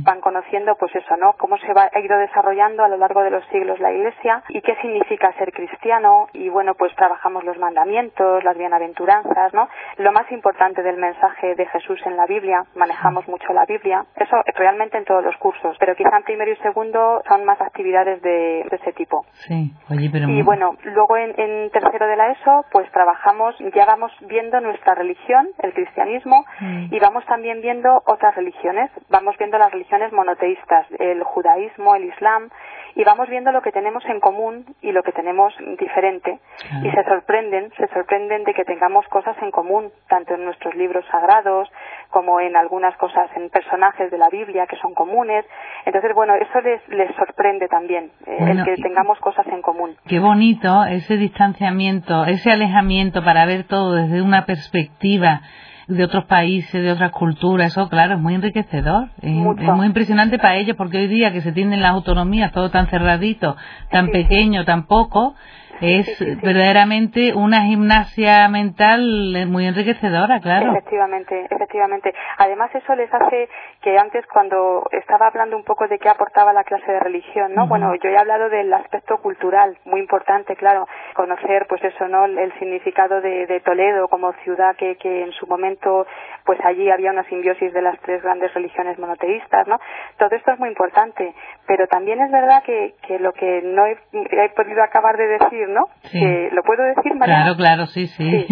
Van 0.05 0.21
conociendo, 0.21 0.75
pues 0.77 0.95
eso, 0.95 1.17
¿no? 1.17 1.33
Cómo 1.35 1.57
se 1.57 1.73
va, 1.73 1.89
ha 1.93 2.01
ido 2.01 2.19
desarrollando 2.19 2.85
a 2.85 2.89
lo 2.89 2.99
largo 2.99 3.23
de 3.23 3.31
los 3.31 3.45
siglos 3.47 3.81
la 3.81 3.91
iglesia 3.91 4.43
y 4.49 4.61
qué 4.61 4.77
significa 4.77 5.33
ser 5.39 5.53
cristiano. 5.53 6.29
Y 6.33 6.49
bueno, 6.51 6.75
pues 6.75 6.95
trabajamos 6.95 7.45
los 7.45 7.59
mandamientos, 7.59 8.45
las 8.45 8.57
bienaventuranzas, 8.57 9.55
¿no? 9.55 9.69
Lo 9.97 10.13
más 10.13 10.31
importante 10.31 10.83
del 10.83 10.97
mensaje 10.97 11.55
de 11.55 11.67
Jesús 11.67 12.01
en 12.07 12.17
la 12.17 12.27
Biblia, 12.27 12.65
manejamos 12.75 13.27
mucho 13.29 13.53
la 13.53 13.65
Biblia, 13.65 14.05
eso 14.17 14.37
realmente 14.55 14.99
en 14.99 15.05
todos 15.05 15.25
los 15.25 15.37
cursos, 15.37 15.77
pero 15.79 15.95
quizá 15.95 16.17
en 16.17 16.23
primero 16.25 16.51
y 16.51 16.57
segundo 16.63 17.23
son 17.29 17.45
más 17.45 17.61
actividades 17.61 18.23
de, 18.23 18.61
ese 18.61 18.93
tipo. 18.93 19.25
Sí, 19.33 19.73
oye, 19.91 20.09
pero... 20.11 20.29
Y 20.29 20.43
bueno, 20.43 20.77
luego 20.85 21.17
en, 21.17 21.71
tercero 21.71 22.07
de 22.07 22.17
la 22.17 22.33
ESO, 22.33 22.65
pues 22.71 22.91
trabajamos, 22.93 23.55
ya 23.75 23.85
vamos 23.85 24.13
viendo 24.23 24.61
nuestra 24.61 24.95
religión, 24.95 25.49
el 25.59 25.73
cristianismo, 25.73 26.45
mm. 26.61 26.95
y 26.95 26.99
vamos 26.99 27.25
también 27.27 27.61
viendo 27.61 28.03
otras 28.07 28.35
religiones, 28.35 28.91
vamos 29.11 29.37
viendo 29.39 29.59
las 29.59 29.71
religiones 29.73 30.13
monoteístas, 30.13 30.87
el 30.99 31.23
judaísmo, 31.23 31.95
el 31.95 32.05
islam, 32.05 32.51
y 32.95 33.05
vamos 33.05 33.29
viendo 33.29 33.53
lo 33.53 33.63
que 33.63 33.73
tenemos 33.73 34.05
en 34.07 34.21
común 34.21 34.67
y 34.83 34.93
lo 34.93 35.03
que 35.03 35.13
tenemos 35.13 35.53
diferente 35.79 36.39
y 36.83 36.91
se 36.91 37.05
sorprenden, 37.05 37.71
se 37.77 37.87
sorprenden 37.89 38.45
de 38.45 38.55
que 38.55 38.65
tengamos 38.65 39.07
cosas 39.09 39.37
en 39.43 39.51
común, 39.51 39.91
tanto 40.09 40.35
en 40.35 40.45
nuestros 40.45 40.75
libros 40.75 41.05
sagrados 41.11 41.69
como 42.11 42.41
en 42.41 42.57
algunas 42.57 42.97
cosas 42.97 43.31
en 43.37 43.49
personajes 43.49 44.11
de 44.11 44.19
la 44.19 44.29
Biblia 44.29 44.67
que 44.67 44.77
son 44.77 44.95
comunes. 44.95 45.45
Entonces, 45.87 46.13
bueno, 46.15 46.35
eso 46.35 46.61
les, 46.61 46.87
les 46.89 47.15
sorprende 47.17 47.69
también, 47.69 48.11
eh, 48.27 48.39
el 48.41 48.65
que 48.65 48.77
tengamos 48.77 49.19
cosas 49.21 49.47
en 49.47 49.63
común. 49.63 49.97
Qué 50.07 50.19
bonito 50.19 50.85
ese 50.85 51.17
distanciamiento, 51.17 52.25
ese 52.27 52.51
alejamiento 52.51 53.25
para 53.25 53.47
ver 53.47 53.65
todo 53.65 53.95
desde 53.95 54.21
una 54.21 54.45
perspectiva 54.45 55.41
de 55.89 56.05
otros 56.05 56.25
países, 56.25 56.73
de 56.73 56.93
otras 56.93 57.11
culturas, 57.11 57.73
eso 57.73 57.89
claro, 57.89 58.15
es 58.15 58.21
muy 58.21 58.35
enriquecedor, 58.35 59.09
es, 59.21 59.33
muy 59.33 59.87
impresionante 59.87 60.39
para 60.39 60.57
ellos 60.57 60.77
porque 60.77 60.99
hoy 60.99 61.07
día 61.09 61.33
que 61.33 61.41
se 61.41 61.53
tienen 61.53 61.81
las 61.83 61.93
autonomías 61.93 62.53
todo 62.53 62.71
tan 62.71 62.87
cerradito, 62.89 63.57
tan 63.91 64.09
pequeño, 64.09 64.65
tan 64.65 64.87
poco, 64.87 65.35
es 65.83 66.43
verdaderamente 66.43 67.35
una 67.35 67.63
gimnasia 67.63 68.49
mental 68.49 69.47
muy 69.49 69.67
enriquecedora, 69.67 70.41
claro. 70.41 70.71
Efectivamente, 70.71 71.47
efectivamente. 71.51 72.15
Además 72.39 72.75
eso 72.75 72.95
les 72.95 73.13
hace 73.13 73.49
que 73.81 73.99
antes 73.99 74.25
cuando 74.27 74.87
estaba 74.93 75.27
hablando 75.27 75.57
un 75.57 75.65
poco 75.65 75.89
de 75.89 75.99
qué 75.99 76.09
aportaba 76.09 76.53
la 76.53 76.65
clase 76.65 76.91
de 76.91 77.01
religión, 77.01 77.55
¿no? 77.55 77.67
Bueno, 77.67 77.95
yo 77.97 78.11
he 78.11 78.17
hablado 78.17 78.49
del 78.49 78.73
aspecto 78.73 79.19
cultural, 79.19 79.77
muy 79.85 80.01
importante, 80.01 80.57
claro, 80.57 80.87
conocer 81.15 81.67
pues 81.69 81.83
eso, 81.83 82.09
¿no? 82.09 82.25
El 82.27 82.53
significado 82.59 83.21
de, 83.21 83.47
de 83.47 83.61
Toledo 83.61 84.09
como 84.09 84.33
ciudad 84.45 84.77
que, 84.77 84.97
que 84.97 85.25
en 85.25 85.33
su 85.33 85.47
momento 85.47 86.07
pues 86.45 86.59
allí 86.65 86.91
había 86.91 87.11
una 87.11 87.25
simbiosis 87.25 87.73
de 87.73 87.83
las 87.83 87.99
tres 88.01 88.23
grandes 88.23 88.53
religiones 88.55 88.99
monoteístas, 88.99 89.67
¿no? 89.67 89.79
Todo 90.19 90.31
esto 90.35 90.53
es 90.53 90.59
muy 90.59 90.69
importante, 90.69 91.35
pero 91.67 91.87
también 91.87 92.21
es 92.21 92.31
verdad 92.31 92.63
que, 92.65 92.95
que 93.07 93.19
lo 93.19 93.33
que 93.33 93.63
no 93.63 93.87
he, 93.87 93.97
he 94.13 94.49
podido 94.51 94.83
acabar 94.83 95.17
de 95.17 95.27
decir, 95.27 95.69
¿no? 95.73 95.87
Que, 96.11 96.51
¿Lo 96.53 96.63
puedo 96.63 96.83
decir, 96.85 97.15
María? 97.15 97.37
Claro, 97.37 97.57
claro, 97.57 97.87
sí, 97.87 98.07
sí. 98.07 98.47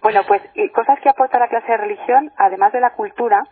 Bueno, 0.00 0.20
pues 0.28 0.40
y 0.54 0.68
cosas 0.68 1.00
que 1.00 1.08
aporta 1.08 1.40
la 1.40 1.48
clase 1.48 1.72
de 1.72 1.76
religión, 1.76 2.30
además 2.36 2.72
de 2.72 2.80
la 2.80 2.90
cultura, 2.90 3.42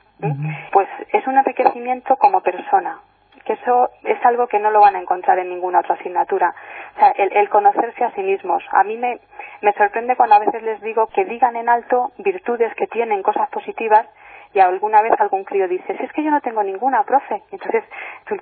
pues 0.70 0.88
es 1.12 1.26
un 1.26 1.36
enriquecimiento 1.36 2.16
como 2.16 2.40
persona 2.40 3.00
que 3.46 3.52
eso 3.52 3.90
es 4.02 4.18
algo 4.26 4.48
que 4.48 4.58
no 4.58 4.70
lo 4.72 4.80
van 4.80 4.96
a 4.96 5.00
encontrar 5.00 5.38
en 5.38 5.48
ninguna 5.48 5.78
otra 5.78 5.94
asignatura. 5.94 6.52
O 6.96 6.98
sea, 6.98 7.10
el, 7.10 7.32
el, 7.32 7.48
conocerse 7.48 8.04
a 8.04 8.10
sí 8.10 8.20
mismos. 8.20 8.62
A 8.72 8.82
mí 8.82 8.96
me, 8.96 9.20
me 9.62 9.72
sorprende 9.74 10.16
cuando 10.16 10.34
a 10.34 10.40
veces 10.40 10.62
les 10.62 10.80
digo 10.82 11.06
que 11.06 11.24
digan 11.24 11.54
en 11.54 11.68
alto 11.68 12.10
virtudes 12.18 12.74
que 12.74 12.88
tienen, 12.88 13.22
cosas 13.22 13.48
positivas, 13.50 14.06
y 14.52 14.58
alguna 14.58 15.02
vez 15.02 15.12
algún 15.18 15.44
crío 15.44 15.68
dice, 15.68 15.96
si 15.96 16.04
es 16.04 16.12
que 16.12 16.24
yo 16.24 16.30
no 16.30 16.40
tengo 16.40 16.62
ninguna, 16.62 17.04
profe. 17.04 17.42
Entonces 17.52 17.84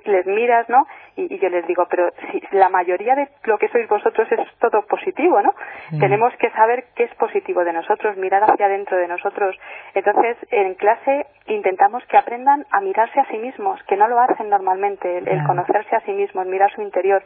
les 0.05 0.25
miras, 0.25 0.67
¿no? 0.69 0.87
Y, 1.15 1.37
yo 1.39 1.49
les 1.49 1.65
digo, 1.67 1.85
pero 1.89 2.09
si 2.31 2.41
la 2.51 2.69
mayoría 2.69 3.15
de 3.15 3.29
lo 3.43 3.57
que 3.57 3.67
sois 3.69 3.87
vosotros 3.87 4.27
es 4.31 4.39
todo 4.59 4.83
positivo, 4.83 5.41
¿no? 5.41 5.53
Tenemos 5.99 6.33
que 6.37 6.49
saber 6.51 6.85
qué 6.95 7.03
es 7.03 7.15
positivo 7.15 7.63
de 7.63 7.73
nosotros, 7.73 8.17
mirar 8.17 8.43
hacia 8.43 8.65
adentro 8.65 8.97
de 8.97 9.07
nosotros. 9.07 9.55
Entonces, 9.93 10.37
en 10.51 10.73
clase 10.75 11.27
intentamos 11.47 12.03
que 12.05 12.17
aprendan 12.17 12.65
a 12.71 12.81
mirarse 12.81 13.19
a 13.19 13.25
sí 13.25 13.37
mismos, 13.37 13.81
que 13.83 13.97
no 13.97 14.07
lo 14.07 14.19
hacen 14.19 14.49
normalmente, 14.49 15.17
el, 15.17 15.43
conocerse 15.45 15.95
a 15.95 16.01
sí 16.01 16.11
mismos, 16.11 16.45
mirar 16.47 16.71
su 16.71 16.81
interior. 16.81 17.23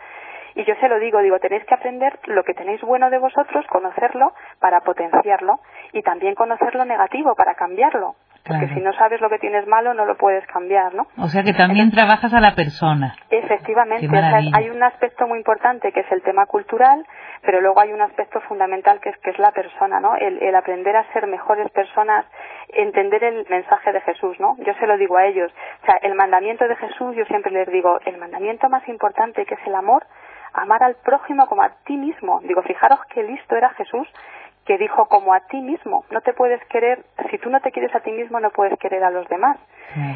Y 0.56 0.64
yo 0.66 0.76
se 0.76 0.90
lo 0.90 1.00
digo, 1.00 1.20
digo, 1.20 1.40
tenéis 1.40 1.64
que 1.66 1.76
aprender 1.76 2.20
lo 2.26 2.44
que 2.44 2.54
tenéis 2.54 2.82
bueno 2.82 3.10
de 3.10 3.20
vosotros, 3.20 3.66
conocerlo 3.68 4.34
para 4.60 4.82
potenciarlo 4.82 5.60
y 5.94 6.02
también 6.02 6.36
conocer 6.36 6.76
lo 6.76 6.86
negativo 6.86 7.36
para 7.36 7.56
cambiarlo. 7.56 8.16
Porque 8.50 8.74
si 8.74 8.82
no 8.82 8.92
sabes 8.94 9.22
lo 9.22 9.30
que 9.30 9.40
tienes 9.40 9.68
malo, 9.68 9.94
no 9.94 10.06
lo 10.06 10.18
puedes 10.18 10.46
cambiar, 10.48 10.94
¿no? 10.94 11.08
O 11.18 11.28
sea 11.28 11.44
que 11.44 11.54
también 11.54 11.92
trabajas 11.92 12.34
a 12.34 12.40
la 12.40 12.56
persona. 12.56 13.16
Efectivamente, 13.30 14.08
hay 14.54 14.70
un 14.70 14.82
aspecto 14.84 15.28
muy 15.28 15.38
importante 15.38 15.92
que 15.92 16.02
es 16.02 16.12
el 16.12 16.22
tema 16.24 16.46
cultural, 16.46 17.06
pero 17.42 17.62
luego 17.62 17.80
hay 17.80 17.94
un 17.94 18.02
aspecto 18.02 18.42
fundamental 18.42 19.00
que 19.00 19.10
es, 19.10 19.18
que 19.20 19.30
es 19.30 19.40
la 19.40 19.52
persona, 19.52 20.00
¿no? 20.00 20.16
El, 20.16 20.42
el 20.42 20.56
aprender 20.56 20.96
a 20.96 21.12
ser 21.14 21.28
mejores 21.28 21.70
personas, 21.72 22.26
entender 22.70 23.24
el 23.24 23.46
mensaje 23.50 23.92
de 23.94 24.02
Jesús, 24.02 24.40
¿no? 24.40 24.56
Yo 24.60 24.74
se 24.80 24.88
lo 24.88 24.98
digo 24.98 25.18
a 25.18 25.26
ellos. 25.26 25.52
O 25.84 25.86
sea, 25.86 25.96
el 26.02 26.16
mandamiento 26.16 26.68
de 26.68 26.76
Jesús, 26.76 27.16
yo 27.16 27.26
siempre 27.26 27.52
les 27.52 27.68
digo, 27.70 28.00
el 28.06 28.18
mandamiento 28.18 28.70
más 28.70 28.88
importante 28.88 29.46
que 29.46 29.56
es 29.56 29.68
el 29.68 29.76
amor, 29.76 30.06
amar 30.54 30.84
al 30.84 30.96
prójimo 30.96 31.46
como 31.48 31.62
a 31.62 31.70
ti 31.86 31.96
mismo. 31.96 32.42
Digo, 32.44 32.62
fijaros 32.64 33.00
qué 33.14 33.24
listo 33.24 33.56
era 33.56 33.70
Jesús 33.70 34.08
que 34.70 34.78
dijo 34.78 35.08
como 35.08 35.34
a 35.34 35.40
ti 35.48 35.60
mismo, 35.62 36.06
no 36.12 36.22
te 36.22 36.32
puedes 36.34 36.64
querer, 36.66 37.00
si 37.32 37.40
tú 37.40 37.50
no 37.50 37.60
te 37.60 37.72
quieres 37.72 37.94
a 37.96 38.02
ti 38.02 38.12
mismo 38.12 38.40
no 38.40 38.52
puedes 38.52 38.78
querer 38.78 39.04
a 39.04 39.10
los 39.10 39.28
demás. 39.28 39.58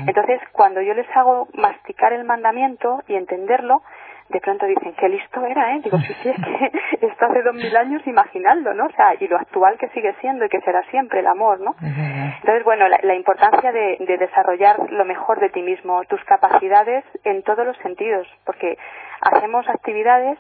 Entonces, 0.06 0.40
cuando 0.52 0.80
yo 0.80 0.94
les 0.94 1.08
hago 1.18 1.48
masticar 1.56 2.14
el 2.14 2.24
mandamiento 2.24 3.02
y 3.08 3.16
entenderlo, 3.16 3.82
de 4.30 4.40
pronto 4.42 4.68
dicen, 4.68 4.94
qué 4.94 5.10
listo 5.10 5.44
era, 5.44 5.76
¿eh? 5.76 5.82
Digo, 5.84 5.98
sí, 5.98 6.14
sí, 6.22 6.30
es 6.30 6.36
que 6.36 6.72
esto 7.08 7.26
hace 7.26 7.42
dos 7.42 7.56
mil 7.56 7.76
años 7.76 8.06
imaginando, 8.06 8.76
¿no? 8.76 8.86
O 8.86 8.92
sea, 8.92 9.16
y 9.20 9.28
lo 9.28 9.38
actual 9.38 9.76
que 9.80 9.88
sigue 9.88 10.14
siendo 10.22 10.46
y 10.46 10.50
que 10.50 10.62
será 10.62 10.84
siempre 10.92 11.22
el 11.22 11.28
amor, 11.28 11.60
¿no? 11.60 11.74
Entonces, 11.82 12.64
bueno, 12.64 12.86
la, 12.88 13.16
importancia 13.16 13.72
de, 13.72 13.98
de, 14.02 14.18
desarrollar 14.20 14.92
lo 14.92 15.04
mejor 15.04 15.40
de 15.40 15.50
ti 15.50 15.64
mismo, 15.64 16.04
tus 16.06 16.24
capacidades 16.26 17.04
en 17.24 17.42
todos 17.42 17.66
los 17.66 17.78
sentidos, 17.78 18.28
porque 18.46 18.78
hacemos 19.20 19.68
actividades 19.68 20.38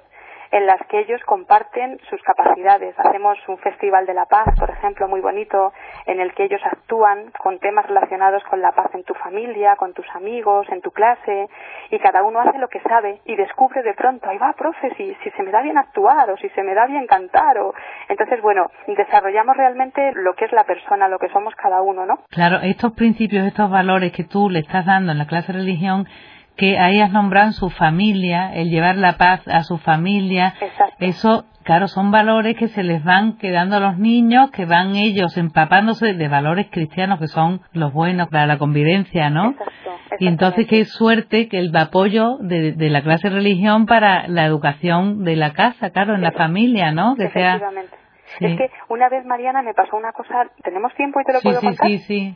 en 0.54 0.68
las 0.68 0.80
que 0.88 1.00
ellos 1.00 1.20
comparten 1.26 2.00
sus 2.12 2.22
capacidades. 2.22 2.94
Hacemos 3.00 3.40
un 3.48 3.58
festival 3.58 4.06
de 4.06 4.14
la 4.14 4.26
paz, 4.26 4.46
por 4.60 4.70
ejemplo, 4.70 5.08
muy 5.08 5.20
bonito, 5.20 5.74
en 6.06 6.20
el 6.20 6.32
que 6.36 6.44
ellos 6.44 6.62
actúan 6.64 7.32
con 7.40 7.58
temas 7.58 7.88
relacionados 7.88 8.44
con 8.44 8.62
la 8.62 8.72
paz 8.72 8.94
en 8.94 9.04
tu 9.04 9.16
familia, 9.16 9.76
con 9.76 9.94
tus 9.94 10.06
amigos, 10.14 10.68
en 10.70 10.82
tu 10.82 10.92
clase, 10.92 11.50
y 11.90 11.98
cada 11.98 12.22
uno 12.22 12.40
hace 12.40 12.60
lo 12.60 12.68
que 12.68 12.80
sabe 12.82 13.20
y 13.26 13.36
descubre 13.36 13.82
de 13.82 13.96
pronto, 13.96 14.30
ahí 14.30 14.38
va, 14.38 14.54
profe, 14.54 14.94
si, 14.96 15.16
si 15.24 15.32
se 15.32 15.42
me 15.42 15.50
da 15.50 15.64
bien 15.64 15.80
actuar 15.80 16.30
o 16.30 16.38
si 16.38 16.48
se 16.50 16.62
me 16.62 16.76
da 16.76 16.86
bien 16.86 17.08
cantar. 17.08 17.58
O... 17.58 17.74
Entonces, 18.08 18.40
bueno, 18.44 18.70
desarrollamos 18.86 19.58
realmente 19.58 20.12
lo 20.14 20.36
que 20.36 20.46
es 20.46 20.52
la 20.52 20.66
persona, 20.66 21.08
lo 21.08 21.18
que 21.18 21.30
somos 21.30 21.56
cada 21.56 21.82
uno, 21.82 22.06
¿no? 22.06 22.20
Claro, 22.30 22.60
estos 22.62 22.94
principios, 22.94 23.48
estos 23.48 23.72
valores 23.72 24.12
que 24.12 24.24
tú 24.24 24.52
le 24.52 24.60
estás 24.60 24.86
dando 24.86 25.14
en 25.14 25.18
la 25.18 25.26
clase 25.26 25.52
religión, 25.52 26.06
que 26.56 26.78
ahí 26.78 27.00
has 27.00 27.12
nombrado 27.12 27.52
su 27.52 27.70
familia, 27.70 28.54
el 28.54 28.70
llevar 28.70 28.96
la 28.96 29.18
paz 29.18 29.48
a 29.48 29.64
su 29.64 29.78
familia, 29.78 30.54
eso, 31.00 31.46
claro, 31.64 31.88
son 31.88 32.12
valores 32.12 32.56
que 32.58 32.68
se 32.68 32.84
les 32.84 33.04
van 33.04 33.38
quedando 33.38 33.78
a 33.78 33.80
los 33.80 33.98
niños, 33.98 34.52
que 34.52 34.66
van 34.66 34.96
ellos 34.96 35.36
empapándose 35.38 36.14
de 36.14 36.28
valores 36.28 36.68
cristianos 36.70 37.20
que 37.20 37.28
son 37.28 37.62
los 37.74 37.92
buenos 37.92 38.30
para 38.30 38.46
la 38.46 38.58
convivencia, 38.58 39.30
¿no? 39.30 39.56
y 40.20 40.28
entonces 40.28 40.68
qué 40.68 40.86
suerte 40.86 41.48
que 41.48 41.58
el 41.58 41.76
apoyo 41.76 42.38
de, 42.40 42.76
la 42.78 43.02
clase 43.02 43.30
de 43.30 43.36
religión 43.36 43.88
para 43.88 44.28
la 44.28 44.46
educación 44.46 45.24
de 45.24 45.36
la 45.36 45.54
casa, 45.54 45.90
claro, 45.90 46.14
en 46.14 46.22
la 46.22 46.32
familia, 46.32 46.92
¿no? 46.92 47.16
Que 47.16 47.30
sea 47.30 47.60
Es 48.40 48.58
que 48.58 48.70
una 48.90 49.10
vez, 49.10 49.26
Mariana, 49.26 49.64
me 49.64 49.74
pasó 49.74 49.98
una 49.98 50.12
cosa. 50.12 50.50
¿Tenemos 50.64 50.94
tiempo 50.96 51.20
y 51.20 51.24
te 51.24 51.34
lo 51.34 51.42
puedo 51.42 51.62
contar? 51.62 51.88
Sí, 51.88 51.98
sí, 51.98 52.04
Sí, 52.06 52.36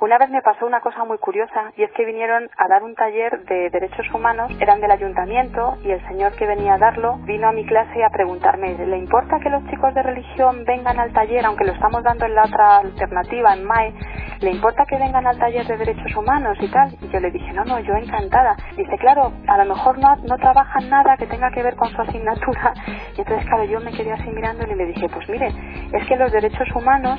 una 0.00 0.18
vez 0.18 0.30
me 0.30 0.42
pasó 0.42 0.66
una 0.66 0.80
cosa 0.80 1.04
muy 1.04 1.18
curiosa 1.18 1.72
y 1.76 1.82
es 1.82 1.90
que 1.92 2.04
vinieron 2.04 2.48
a 2.56 2.68
dar 2.68 2.82
un 2.82 2.94
taller 2.94 3.44
de 3.44 3.70
derechos 3.70 4.06
humanos, 4.12 4.52
eran 4.60 4.80
del 4.80 4.90
ayuntamiento 4.90 5.78
y 5.82 5.90
el 5.90 6.06
señor 6.08 6.32
que 6.36 6.46
venía 6.46 6.74
a 6.74 6.78
darlo 6.78 7.16
vino 7.24 7.48
a 7.48 7.52
mi 7.52 7.64
clase 7.64 8.04
a 8.04 8.10
preguntarme, 8.10 8.74
¿le 8.74 8.98
importa 8.98 9.38
que 9.40 9.50
los 9.50 9.64
chicos 9.66 9.94
de 9.94 10.02
religión 10.02 10.64
vengan 10.64 10.98
al 10.98 11.12
taller, 11.12 11.44
aunque 11.44 11.64
lo 11.64 11.72
estamos 11.72 12.02
dando 12.02 12.26
en 12.26 12.34
la 12.34 12.44
otra 12.44 12.78
alternativa, 12.78 13.54
en 13.54 13.64
MAE, 13.64 13.94
¿le 14.40 14.50
importa 14.50 14.84
que 14.86 14.98
vengan 14.98 15.26
al 15.26 15.38
taller 15.38 15.66
de 15.66 15.76
derechos 15.76 16.14
humanos 16.16 16.56
y 16.60 16.68
tal? 16.68 16.94
Y 17.00 17.08
yo 17.08 17.20
le 17.20 17.30
dije, 17.30 17.52
no, 17.52 17.64
no, 17.64 17.78
yo 17.80 17.94
encantada. 17.94 18.56
Dice, 18.76 18.96
claro, 18.98 19.32
a 19.46 19.58
lo 19.58 19.74
mejor 19.74 19.98
no, 19.98 20.16
no 20.16 20.36
trabajan 20.36 20.88
nada 20.90 21.16
que 21.16 21.26
tenga 21.26 21.50
que 21.50 21.62
ver 21.62 21.76
con 21.76 21.88
su 21.90 22.00
asignatura. 22.02 22.74
Y 23.16 23.20
entonces, 23.20 23.46
claro, 23.46 23.64
yo 23.64 23.80
me 23.80 23.92
quedé 23.92 24.12
así 24.12 24.28
mirándole 24.30 24.74
y 24.74 24.76
le 24.76 24.86
dije, 24.86 25.08
pues 25.08 25.28
mire, 25.28 25.48
es 25.92 26.06
que 26.06 26.16
los 26.16 26.30
derechos 26.32 26.68
humanos 26.74 27.18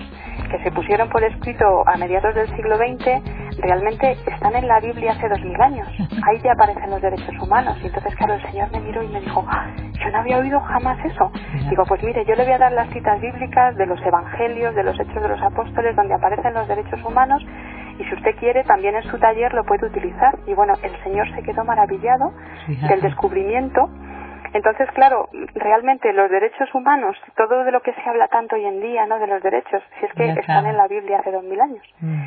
que 0.51 0.63
se 0.63 0.71
pusieron 0.71 1.09
por 1.09 1.23
escrito 1.23 1.65
a 1.87 1.97
mediados 1.97 2.26
del 2.35 2.47
siglo 2.55 2.77
XX 2.77 3.21
realmente 3.59 4.17
están 4.27 4.55
en 4.55 4.67
la 4.67 4.79
Biblia 4.79 5.11
hace 5.11 5.27
dos 5.29 5.41
mil 5.41 5.59
años. 5.61 5.87
Ahí 6.27 6.39
ya 6.43 6.53
aparecen 6.53 6.89
los 6.89 7.01
derechos 7.01 7.35
humanos. 7.41 7.77
Y 7.81 7.87
entonces, 7.87 8.15
claro, 8.15 8.35
el 8.35 8.41
Señor 8.43 8.71
me 8.71 8.79
miró 8.81 9.03
y 9.03 9.07
me 9.07 9.21
dijo, 9.21 9.45
ah, 9.47 9.67
yo 9.77 10.09
no 10.11 10.19
había 10.19 10.37
oído 10.37 10.59
jamás 10.59 10.97
eso. 11.05 11.31
Digo, 11.69 11.83
pues 11.87 12.03
mire, 12.03 12.25
yo 12.25 12.35
le 12.35 12.43
voy 12.43 12.53
a 12.53 12.57
dar 12.57 12.71
las 12.71 12.89
citas 12.89 13.19
bíblicas 13.19 13.75
de 13.75 13.85
los 13.85 14.01
evangelios, 14.01 14.75
de 14.75 14.83
los 14.83 14.99
hechos 14.99 15.21
de 15.21 15.29
los 15.29 15.41
apóstoles, 15.41 15.95
donde 15.95 16.13
aparecen 16.13 16.53
los 16.53 16.67
derechos 16.67 17.03
humanos. 17.03 17.43
Y 17.99 18.03
si 18.03 18.13
usted 18.13 18.35
quiere, 18.37 18.63
también 18.63 18.95
en 18.95 19.03
su 19.03 19.17
taller 19.17 19.53
lo 19.53 19.63
puede 19.63 19.87
utilizar. 19.87 20.37
Y 20.45 20.53
bueno, 20.53 20.73
el 20.83 21.03
Señor 21.03 21.29
se 21.33 21.41
quedó 21.43 21.63
maravillado 21.63 22.31
del 22.67 23.01
descubrimiento 23.01 23.89
entonces, 24.53 24.89
claro, 24.91 25.29
realmente 25.55 26.11
los 26.13 26.29
derechos 26.29 26.73
humanos, 26.73 27.17
todo 27.35 27.63
de 27.63 27.71
lo 27.71 27.81
que 27.81 27.93
se 27.93 28.01
habla 28.09 28.27
tanto 28.27 28.55
hoy 28.55 28.65
en 28.65 28.81
día, 28.81 29.05
¿no? 29.05 29.19
De 29.19 29.27
los 29.27 29.41
derechos, 29.41 29.83
si 29.99 30.05
es 30.05 30.13
que 30.13 30.29
están 30.39 30.65
en 30.65 30.77
la 30.77 30.87
Biblia 30.87 31.19
hace 31.19 31.31
dos 31.31 31.43
mil 31.43 31.59
años. 31.59 31.83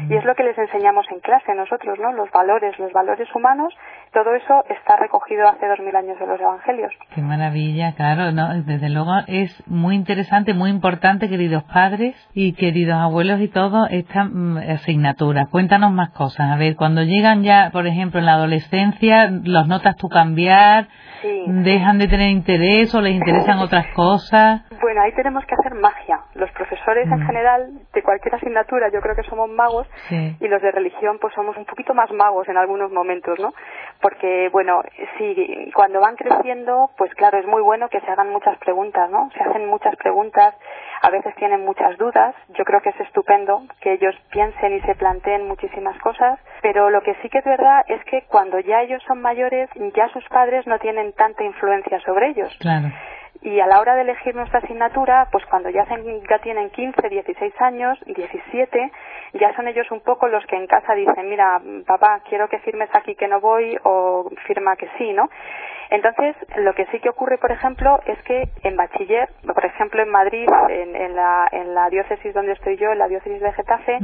Y 0.08 0.16
es 0.16 0.24
lo 0.24 0.34
que 0.34 0.44
les 0.44 0.56
enseñamos 0.58 1.06
en 1.10 1.20
clase 1.20 1.54
nosotros, 1.54 1.98
¿no? 1.98 2.12
Los 2.12 2.30
valores, 2.30 2.78
los 2.78 2.92
valores 2.92 3.32
humanos, 3.34 3.74
todo 4.12 4.34
eso 4.34 4.64
está 4.68 4.96
recogido 4.96 5.48
hace 5.48 5.66
dos 5.66 5.78
mil 5.80 5.94
años 5.94 6.16
en 6.20 6.28
los 6.28 6.40
evangelios. 6.40 6.92
Qué 7.14 7.22
maravilla, 7.22 7.94
claro, 7.94 8.32
¿no? 8.32 8.62
Desde 8.62 8.90
luego 8.90 9.12
es 9.26 9.62
muy 9.68 9.94
interesante, 9.94 10.52
muy 10.54 10.70
importante, 10.70 11.28
queridos 11.28 11.62
padres 11.64 12.16
y 12.34 12.54
queridos 12.54 12.96
abuelos 12.96 13.40
y 13.40 13.48
todo, 13.48 13.86
esta 13.88 14.24
mm, 14.24 14.58
asignatura. 14.74 15.46
Cuéntanos 15.50 15.92
más 15.92 16.10
cosas. 16.10 16.50
A 16.50 16.56
ver, 16.56 16.76
cuando 16.76 17.02
llegan 17.02 17.42
ya, 17.42 17.70
por 17.72 17.86
ejemplo, 17.86 18.20
en 18.20 18.26
la 18.26 18.34
adolescencia, 18.34 19.30
¿los 19.30 19.68
notas 19.68 19.96
tú 19.96 20.08
cambiar? 20.08 20.88
¿Dejan 21.22 21.98
de 21.98 22.08
tener 22.08 22.30
interés 22.30 22.94
o 22.94 23.00
les 23.00 23.14
interesan 23.14 23.58
otras 23.58 23.86
cosas? 23.94 24.62
Bueno, 24.80 25.02
ahí 25.02 25.12
tenemos 25.14 25.44
que 25.44 25.54
hacer 25.54 25.74
magia. 25.74 26.18
Los 26.34 26.50
profesores 26.52 27.06
en 27.06 27.20
mm. 27.20 27.26
general 27.26 27.70
de 27.92 28.02
cualquier 28.02 28.34
asignatura 28.34 28.88
yo 28.92 29.00
creo 29.00 29.14
que 29.14 29.28
somos 29.28 29.50
magos 29.50 29.86
y 30.10 30.48
los 30.48 30.62
de 30.62 30.70
religión 30.72 31.18
pues 31.20 31.34
somos 31.34 31.56
un 31.56 31.64
poquito 31.64 31.94
más 31.94 32.10
magos 32.10 32.48
en 32.48 32.56
algunos 32.56 32.90
momentos, 32.90 33.38
¿no? 33.38 33.52
Porque, 34.00 34.48
bueno, 34.50 34.82
sí, 35.18 35.70
cuando 35.74 36.00
van 36.00 36.16
creciendo, 36.16 36.90
pues 36.96 37.12
claro, 37.14 37.38
es 37.38 37.46
muy 37.46 37.62
bueno 37.62 37.88
que 37.88 38.00
se 38.00 38.10
hagan 38.10 38.30
muchas 38.30 38.56
preguntas, 38.58 39.10
¿no? 39.10 39.30
Se 39.36 39.42
hacen 39.42 39.66
muchas 39.66 39.94
preguntas, 39.96 40.54
a 41.02 41.10
veces 41.10 41.34
tienen 41.36 41.64
muchas 41.64 41.96
dudas. 41.98 42.34
Yo 42.48 42.64
creo 42.64 42.80
que 42.80 42.90
es 42.90 43.00
estupendo 43.00 43.62
que 43.80 43.92
ellos 43.92 44.14
piensen 44.30 44.74
y 44.74 44.80
se 44.82 44.94
planteen 44.94 45.46
muchísimas 45.46 45.98
cosas, 45.98 46.38
pero 46.62 46.90
lo 46.90 47.02
que 47.02 47.14
sí 47.22 47.28
que 47.28 47.38
es 47.38 47.44
verdad 47.44 47.82
es 47.88 48.02
que 48.04 48.22
cuando 48.22 48.58
ya 48.60 48.82
ellos 48.82 49.02
son 49.06 49.20
mayores, 49.20 49.68
ya 49.94 50.08
sus 50.08 50.26
padres 50.28 50.66
no 50.66 50.78
tienen 50.78 51.12
tanta 51.12 51.44
influencia 51.44 52.00
sobre 52.00 52.30
ellos. 52.30 52.56
Claro. 52.58 52.88
Y 53.42 53.58
a 53.60 53.66
la 53.66 53.80
hora 53.80 53.94
de 53.94 54.02
elegir 54.02 54.34
nuestra 54.34 54.58
asignatura, 54.58 55.28
pues 55.32 55.44
cuando 55.46 55.70
ya, 55.70 55.86
ya 56.28 56.38
tienen 56.40 56.70
15, 56.70 57.08
16 57.08 57.60
años, 57.60 57.98
17, 58.06 58.92
ya 59.34 59.54
son 59.56 59.68
ellos 59.68 59.90
un 59.90 60.00
poco 60.00 60.28
los 60.28 60.44
que 60.46 60.56
en 60.56 60.66
casa 60.66 60.94
dicen, 60.94 61.28
mira, 61.28 61.60
papá, 61.86 62.20
quiero 62.28 62.48
que 62.48 62.58
firmes 62.58 62.90
aquí 62.92 63.14
que 63.14 63.28
no 63.28 63.40
voy 63.40 63.78
o 63.84 64.30
firma 64.46 64.76
que 64.76 64.88
sí, 64.98 65.12
¿no? 65.12 65.28
Entonces, 65.90 66.36
lo 66.56 66.72
que 66.74 66.86
sí 66.86 67.00
que 67.00 67.08
ocurre, 67.08 67.38
por 67.38 67.50
ejemplo, 67.50 67.98
es 68.06 68.20
que 68.22 68.48
en 68.62 68.76
bachiller, 68.76 69.28
por 69.42 69.64
ejemplo, 69.64 70.02
en 70.02 70.08
Madrid, 70.08 70.48
en, 70.68 71.16
la, 71.16 71.48
en 71.50 71.74
la 71.74 71.90
diócesis 71.90 72.32
donde 72.32 72.52
estoy 72.52 72.76
yo, 72.76 72.92
en 72.92 72.98
la 72.98 73.08
diócesis 73.08 73.40
de 73.40 73.52
Getafe, 73.52 73.98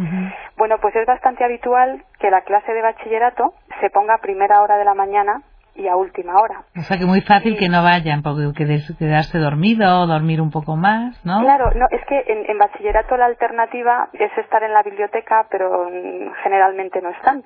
bueno, 0.57 0.79
pues 0.81 0.97
es 0.97 1.07
bastante 1.07 1.45
habitual 1.45 2.03
que 2.19 2.31
la 2.31 2.41
clase 2.41 2.73
de 2.73 2.83
bachillerato 2.83 3.55
se 3.81 3.91
ponga 3.91 4.15
a 4.15 4.19
primera 4.19 4.62
hora 4.62 4.79
de 4.79 4.85
la 4.85 4.95
mañana 4.95 5.43
y 5.77 5.89
a 5.89 5.97
última 5.97 6.35
hora. 6.41 6.65
O 6.77 6.83
sea 6.83 6.99
que 6.99 7.07
muy 7.07 7.21
fácil 7.21 7.57
que 7.57 7.69
no 7.69 7.83
vayan, 7.83 8.23
porque 8.23 8.53
quedarse 8.99 9.39
dormido 9.39 10.01
o 10.01 10.07
dormir 10.07 10.41
un 10.41 10.51
poco 10.51 10.77
más, 10.77 11.25
¿no? 11.25 11.41
Claro, 11.41 11.71
no, 11.75 11.87
es 11.91 12.05
que 12.07 12.25
en, 12.27 12.59
bachillerato 12.59 13.17
la 13.17 13.27
alternativa 13.27 14.09
es 14.12 14.37
estar 14.39 14.62
en 14.62 14.73
la 14.73 14.83
biblioteca, 14.83 15.47
pero 15.51 15.89
generalmente 16.43 17.01
no 17.03 17.11
están. 17.11 17.45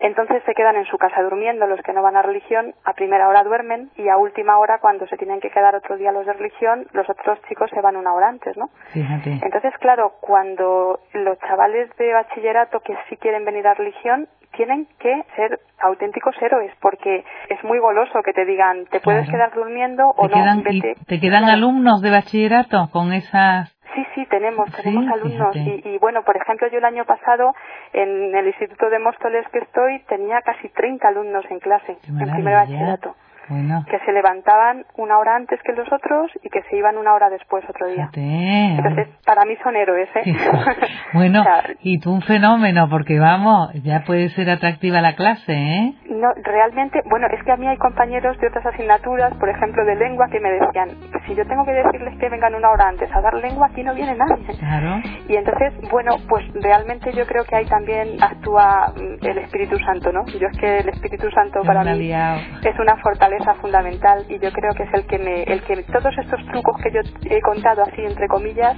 Entonces 0.00 0.42
se 0.44 0.54
quedan 0.54 0.76
en 0.76 0.84
su 0.86 0.98
casa 0.98 1.22
durmiendo 1.22 1.66
los 1.66 1.80
que 1.80 1.92
no 1.92 2.02
van 2.02 2.16
a 2.16 2.22
religión, 2.22 2.74
a 2.84 2.92
primera 2.92 3.28
hora 3.28 3.42
duermen 3.42 3.90
y 3.96 4.08
a 4.08 4.16
última 4.16 4.58
hora 4.58 4.78
cuando 4.78 5.06
se 5.06 5.16
tienen 5.16 5.40
que 5.40 5.50
quedar 5.50 5.74
otro 5.74 5.96
día 5.96 6.12
los 6.12 6.26
de 6.26 6.32
religión, 6.32 6.86
los 6.92 7.08
otros 7.08 7.38
chicos 7.48 7.70
se 7.72 7.80
van 7.80 7.96
una 7.96 8.12
hora 8.12 8.28
antes, 8.28 8.56
¿no? 8.56 8.68
Fíjate. 8.92 9.38
Entonces, 9.42 9.72
claro, 9.80 10.14
cuando 10.20 11.00
los 11.12 11.38
chavales 11.38 11.88
de 11.96 12.12
bachillerato 12.12 12.80
que 12.80 12.94
sí 13.08 13.16
quieren 13.16 13.44
venir 13.44 13.66
a 13.66 13.74
religión 13.74 14.28
tienen 14.56 14.86
que 14.98 15.24
ser 15.36 15.60
auténticos 15.80 16.34
héroes 16.40 16.72
porque 16.80 17.24
es 17.48 17.64
muy 17.64 17.78
goloso 17.78 18.22
que 18.22 18.32
te 18.32 18.44
digan 18.44 18.86
te 18.86 19.00
puedes 19.00 19.28
quedar 19.28 19.52
durmiendo 19.54 20.08
o 20.08 20.28
no 20.28 20.62
¿Te 21.06 21.20
quedan 21.20 21.44
alumnos 21.44 22.00
de 22.02 22.10
bachillerato 22.10 22.88
con 22.92 23.12
esas 23.12 23.74
Sí, 23.94 24.04
sí, 24.16 24.26
tenemos, 24.26 24.68
tenemos 24.74 25.06
alumnos. 25.08 25.54
Y, 25.54 25.98
bueno, 25.98 26.24
por 26.24 26.36
ejemplo, 26.36 26.66
yo 26.66 26.78
el 26.78 26.84
año 26.84 27.04
pasado 27.04 27.54
en 27.92 28.34
el 28.34 28.48
Instituto 28.48 28.90
de 28.90 28.98
Móstoles 28.98 29.46
que 29.52 29.60
estoy 29.60 30.00
tenía 30.08 30.40
casi 30.42 30.68
30 30.68 31.06
alumnos 31.06 31.44
en 31.48 31.60
clase, 31.60 31.96
en 32.08 32.30
primer 32.30 32.54
bachillerato 32.54 33.14
que 33.46 33.98
se 34.04 34.12
levantaban 34.12 34.84
una 34.96 35.18
hora 35.18 35.36
antes 35.36 35.60
que 35.62 35.72
los 35.72 35.90
otros 35.92 36.30
y 36.42 36.48
que 36.48 36.62
se 36.62 36.76
iban 36.76 36.96
una 36.96 37.14
hora 37.14 37.28
después 37.30 37.64
otro 37.68 37.88
día. 37.88 38.08
Entonces, 38.14 39.08
para 39.24 39.44
mí 39.44 39.56
son 39.62 39.76
héroes, 39.76 40.08
¿eh? 40.16 40.34
bueno, 41.12 41.44
y 41.80 41.98
tú 42.00 42.12
un 42.12 42.22
fenómeno, 42.22 42.88
porque 42.88 43.18
vamos, 43.18 43.72
ya 43.82 44.02
puede 44.06 44.30
ser 44.30 44.50
atractiva 44.50 45.00
la 45.00 45.14
clase, 45.14 45.52
¿eh? 45.52 45.94
No, 46.10 46.28
realmente, 46.42 47.02
bueno, 47.10 47.26
es 47.30 47.42
que 47.44 47.52
a 47.52 47.56
mí 47.56 47.66
hay 47.66 47.76
compañeros 47.76 48.38
de 48.38 48.48
otras 48.48 48.64
asignaturas, 48.66 49.34
por 49.34 49.48
ejemplo, 49.48 49.84
de 49.84 49.96
lengua, 49.96 50.28
que 50.30 50.40
me 50.40 50.50
decían, 50.50 50.90
si 51.26 51.34
yo 51.34 51.46
tengo 51.46 51.64
que 51.64 51.72
decirles 51.72 52.18
que 52.18 52.28
vengan 52.28 52.54
una 52.54 52.70
hora 52.70 52.88
antes 52.88 53.10
a 53.14 53.20
dar 53.20 53.34
lengua, 53.34 53.68
aquí 53.70 53.82
no 53.82 53.94
viene 53.94 54.14
nadie. 54.14 54.46
Claro. 54.58 55.00
Y 55.28 55.36
entonces, 55.36 55.72
bueno, 55.90 56.16
pues 56.28 56.44
realmente 56.54 57.12
yo 57.12 57.26
creo 57.26 57.44
que 57.44 57.56
ahí 57.56 57.66
también 57.66 58.22
actúa 58.22 58.92
mm, 58.96 59.26
el 59.26 59.38
Espíritu 59.38 59.78
Santo, 59.80 60.12
¿no? 60.12 60.24
Yo 60.26 60.48
es 60.48 60.58
que 60.58 60.78
el 60.78 60.88
Espíritu 60.88 61.30
Santo 61.30 61.62
para 61.62 61.84
mí 61.84 62.12
es 62.12 62.78
una 62.78 62.96
fortaleza 62.98 63.33
esa 63.36 63.54
fundamental 63.54 64.24
y 64.28 64.38
yo 64.38 64.52
creo 64.52 64.72
que 64.74 64.84
es 64.84 64.94
el 64.94 65.06
que 65.06 65.18
me, 65.18 65.42
el 65.42 65.62
que 65.62 65.82
todos 65.84 66.16
estos 66.18 66.44
trucos 66.46 66.80
que 66.82 66.90
yo 66.92 67.00
he 67.30 67.40
contado 67.40 67.82
así 67.82 68.02
entre 68.02 68.26
comillas 68.28 68.76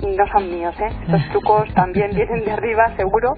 no 0.00 0.26
son 0.32 0.50
míos, 0.50 0.74
¿eh? 0.80 0.88
Estos 1.02 1.28
trucos 1.30 1.72
también 1.74 2.10
vienen 2.14 2.44
de 2.44 2.52
arriba 2.52 2.94
seguro. 2.96 3.34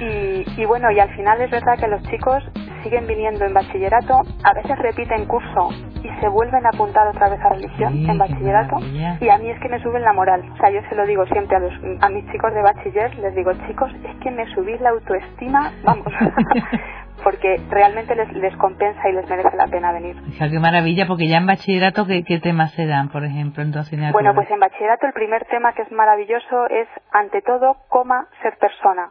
Y, 0.00 0.44
y 0.60 0.64
bueno 0.64 0.90
y 0.90 0.98
al 0.98 1.10
final 1.14 1.40
es 1.40 1.50
verdad 1.50 1.78
que 1.78 1.86
los 1.86 2.02
chicos 2.04 2.42
siguen 2.82 3.06
viniendo 3.06 3.44
en 3.44 3.54
bachillerato, 3.54 4.22
a 4.44 4.54
veces 4.54 4.78
repiten 4.78 5.26
curso 5.26 5.68
y 6.02 6.08
se 6.20 6.28
vuelven 6.28 6.64
a 6.66 6.70
apuntar 6.70 7.06
otra 7.08 7.28
vez 7.28 7.40
a 7.40 7.48
religión 7.50 8.08
en 8.08 8.18
bachillerato. 8.18 8.76
y 9.20 9.28
a 9.28 9.38
mí 9.38 9.50
es 9.50 9.60
que 9.60 9.68
me 9.68 9.80
suben 9.82 10.02
la 10.02 10.12
moral. 10.12 10.42
O 10.52 10.56
sea, 10.56 10.70
yo 10.70 10.80
se 10.88 10.94
lo 10.94 11.06
digo 11.06 11.26
siempre 11.26 11.56
a, 11.56 11.60
los, 11.60 11.72
a 12.00 12.08
mis 12.08 12.24
chicos 12.30 12.52
de 12.54 12.62
bachiller, 12.62 13.14
les 13.18 13.34
digo, 13.34 13.52
chicos, 13.66 13.90
es 14.04 14.16
que 14.22 14.30
me 14.30 14.46
subís 14.54 14.80
la 14.80 14.90
autoestima, 14.90 15.72
vamos, 15.84 16.06
porque 17.22 17.60
realmente 17.70 18.14
les, 18.14 18.32
les 18.34 18.56
compensa 18.56 19.08
y 19.08 19.12
les 19.12 19.28
merece 19.28 19.56
la 19.56 19.66
pena 19.66 19.92
venir. 19.92 20.16
O 20.28 20.32
sea, 20.32 20.48
qué 20.48 20.58
maravilla, 20.58 21.06
porque 21.06 21.28
ya 21.28 21.38
en 21.38 21.46
bachillerato, 21.46 22.06
¿qué, 22.06 22.24
qué 22.24 22.38
temas 22.40 22.72
se 22.72 22.86
dan, 22.86 23.08
por 23.08 23.24
ejemplo, 23.24 23.62
en 23.62 23.72
tu 23.72 23.78
asignatura? 23.78 24.12
Bueno, 24.12 24.34
pues 24.34 24.50
en 24.50 24.60
bachillerato 24.60 25.06
el 25.06 25.12
primer 25.12 25.44
tema 25.46 25.72
que 25.72 25.82
es 25.82 25.92
maravilloso 25.92 26.68
es, 26.68 26.88
ante 27.12 27.42
todo, 27.42 27.76
coma 27.88 28.26
ser 28.42 28.56
persona. 28.58 29.10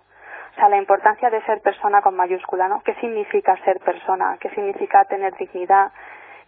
O 0.58 0.60
sea, 0.60 0.70
la 0.70 0.78
importancia 0.78 1.30
de 1.30 1.42
ser 1.44 1.62
persona 1.62 2.02
con 2.02 2.16
mayúscula, 2.16 2.68
¿no? 2.68 2.82
¿Qué 2.82 2.96
significa 2.96 3.56
ser 3.64 3.80
persona? 3.80 4.38
¿Qué 4.40 4.50
significa 4.50 5.06
tener 5.06 5.36
dignidad? 5.38 5.92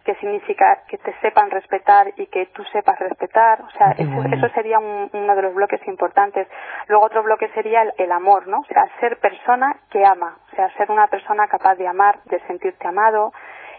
¿Qué 0.04 0.14
significa 0.16 0.82
que 0.88 0.98
te 0.98 1.14
sepan 1.20 1.50
respetar 1.50 2.12
y 2.16 2.26
que 2.26 2.46
tú 2.46 2.64
sepas 2.72 2.98
respetar? 2.98 3.60
O 3.62 3.70
sea, 3.70 3.92
eso, 3.92 4.48
sería 4.54 4.78
uno 4.78 5.36
de 5.36 5.42
los 5.42 5.54
bloques 5.54 5.80
importantes. 5.86 6.48
Luego 6.88 7.04
otro 7.04 7.22
bloque 7.22 7.48
sería 7.54 7.82
el, 7.82 7.92
el, 7.98 8.12
amor, 8.12 8.48
¿no? 8.48 8.60
O 8.60 8.64
sea, 8.64 8.88
ser 8.98 9.18
persona 9.18 9.76
que 9.90 10.04
ama. 10.04 10.38
O 10.52 10.56
sea, 10.56 10.70
ser 10.76 10.90
una 10.90 11.06
persona 11.08 11.48
capaz 11.48 11.74
de 11.76 11.86
amar, 11.86 12.18
de 12.24 12.40
sentirte 12.46 12.88
amado, 12.88 13.32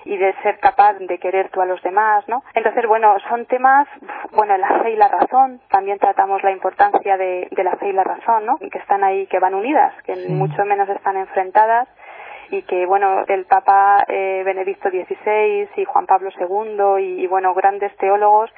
y 0.05 0.17
de 0.17 0.33
ser 0.41 0.59
capaz 0.59 0.93
de 0.93 1.17
querer 1.19 1.49
tú 1.49 1.61
a 1.61 1.65
los 1.65 1.81
demás, 1.83 2.27
¿no? 2.27 2.43
Entonces, 2.53 2.85
bueno, 2.87 3.15
son 3.29 3.45
temas, 3.45 3.87
bueno, 4.31 4.57
la 4.57 4.81
fe 4.81 4.91
y 4.91 4.95
la 4.95 5.07
razón, 5.07 5.61
también 5.69 5.99
tratamos 5.99 6.43
la 6.43 6.51
importancia 6.51 7.17
de, 7.17 7.47
de 7.51 7.63
la 7.63 7.75
fe 7.75 7.89
y 7.89 7.93
la 7.93 8.03
razón, 8.03 8.45
¿no? 8.45 8.57
Que 8.57 8.79
están 8.79 9.03
ahí, 9.03 9.27
que 9.27 9.39
van 9.39 9.53
unidas, 9.53 9.93
que 10.03 10.15
mucho 10.29 10.65
menos 10.65 10.89
están 10.89 11.17
enfrentadas 11.17 11.87
y 12.51 12.61
que 12.63 12.85
bueno 12.85 13.23
el 13.27 13.45
Papa 13.45 14.03
eh, 14.07 14.43
Benedicto 14.45 14.89
XVI 14.89 15.69
y 15.75 15.85
Juan 15.85 16.05
Pablo 16.05 16.29
II 16.37 17.03
y, 17.03 17.23
y, 17.23 17.27
bueno 17.27 17.53
grandes 17.53 17.95
teólogos 17.97 18.51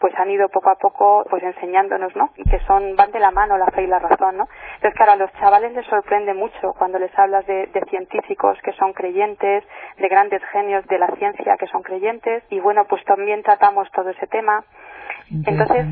pues 0.00 0.14
han 0.18 0.30
ido 0.30 0.48
poco 0.48 0.70
a 0.70 0.76
poco 0.76 1.24
pues 1.28 1.42
enseñándonos, 1.42 2.16
¿no? 2.16 2.30
Que 2.34 2.58
son, 2.66 2.96
van 2.96 3.12
de 3.12 3.20
la 3.20 3.30
mano 3.30 3.58
la 3.58 3.66
fe 3.66 3.82
y 3.82 3.86
la 3.86 3.98
razón, 3.98 4.38
¿no? 4.38 4.48
Entonces, 4.76 4.96
claro, 4.96 5.12
a 5.12 5.16
los 5.16 5.32
chavales 5.34 5.72
les 5.74 5.86
sorprende 5.86 6.32
mucho 6.32 6.72
cuando 6.78 6.98
les 6.98 7.16
hablas 7.18 7.46
de, 7.46 7.66
de 7.66 7.80
científicos 7.90 8.58
que 8.64 8.72
son 8.72 8.94
creyentes, 8.94 9.62
de 9.98 10.08
grandes 10.08 10.42
genios 10.52 10.86
de 10.86 10.98
la 10.98 11.08
ciencia 11.18 11.56
que 11.58 11.66
son 11.66 11.82
creyentes, 11.82 12.42
y 12.48 12.60
bueno, 12.60 12.84
pues 12.88 13.04
también 13.04 13.42
tratamos 13.42 13.90
todo 13.92 14.08
ese 14.08 14.26
tema. 14.26 14.64
Entonces, 15.30 15.86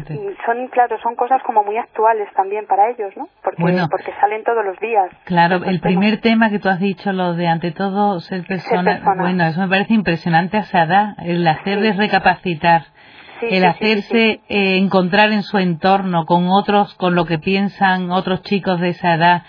son, 0.45 0.67
claro, 0.69 0.99
son 1.01 1.15
cosas 1.15 1.41
como 1.45 1.63
muy 1.63 1.77
actuales 1.77 2.29
también 2.35 2.67
para 2.67 2.91
ellos, 2.91 3.17
¿no? 3.17 3.29
Porque, 3.43 3.63
porque 3.89 4.13
salen 4.21 4.43
todos 4.43 4.65
los 4.65 4.79
días. 4.81 5.11
Claro, 5.25 5.61
el 5.65 5.81
primer 5.81 6.21
tema 6.21 6.51
que 6.51 6.59
tú 6.59 6.69
has 6.69 6.81
dicho, 6.81 7.13
lo 7.13 7.35
de 7.35 7.47
ante 7.47 7.71
todo 7.71 8.19
ser 8.19 8.45
persona, 8.45 9.01
bueno, 9.17 9.45
eso 9.45 9.61
me 9.61 9.69
parece 9.69 9.95
impresionante 9.95 10.57
a 10.57 10.61
esa 10.61 10.83
edad, 10.83 11.15
el 11.25 11.47
hacerles 11.47 11.97
recapacitar 11.97 12.83
el 13.43 13.65
hacerse 13.65 14.41
eh, 14.49 14.77
encontrar 14.77 15.33
en 15.33 15.43
su 15.43 15.59
entorno 15.59 16.25
con 16.27 16.49
otros, 16.49 16.95
con 16.95 17.15
lo 17.15 17.25
que 17.25 17.39
piensan 17.39 18.11
otros 18.11 18.43
chicos 18.43 18.81
de 18.81 18.91
esa 18.91 19.15
edad 19.15 19.43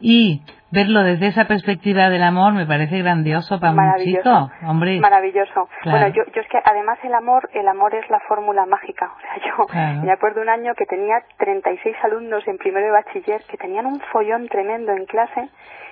y 0.00 0.42
verlo 0.70 1.02
desde 1.02 1.28
esa 1.28 1.46
perspectiva 1.46 2.10
del 2.10 2.22
amor 2.22 2.52
me 2.52 2.66
parece 2.66 2.98
grandioso 2.98 3.58
para 3.60 3.72
un 3.72 3.94
chico, 4.02 4.50
hombre. 4.66 5.00
Maravilloso. 5.00 5.68
Bueno, 5.84 6.08
yo, 6.08 6.22
yo 6.34 6.40
es 6.40 6.48
que 6.48 6.58
además 6.62 6.98
el 7.02 7.14
amor, 7.14 7.48
el 7.54 7.68
amor 7.68 7.94
es 7.94 8.08
la 8.10 8.20
fórmula 8.20 8.66
mágica. 8.66 9.10
O 9.16 9.68
sea, 9.68 9.96
yo 9.96 10.02
me 10.02 10.12
acuerdo 10.12 10.42
un 10.42 10.48
año 10.48 10.74
que 10.74 10.86
tenía 10.86 11.16
36 11.38 11.96
alumnos 12.02 12.46
en 12.46 12.58
primero 12.58 12.86
de 12.86 12.92
bachiller 12.92 13.42
que 13.48 13.56
tenían 13.56 13.86
un 13.86 14.00
follón 14.12 14.48
tremendo 14.48 14.92
en 14.92 15.06
clase 15.06 15.48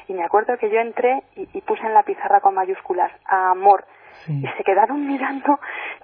y 0.09 0.13
me 0.13 0.25
acuerdo 0.25 0.59
que 0.59 0.71
yo 0.71 0.81
entré 0.81 1.23
y, 1.37 1.49
y 1.53 1.61
puse 1.63 1.83
en 1.87 1.95
la 1.95 2.03
pizarra 2.03 2.41
con 2.41 2.55
mayúsculas 2.55 3.11
amor 3.27 3.85
y 4.29 4.47
se 4.57 4.65
quedaron 4.65 5.07
mirando, 5.07 5.59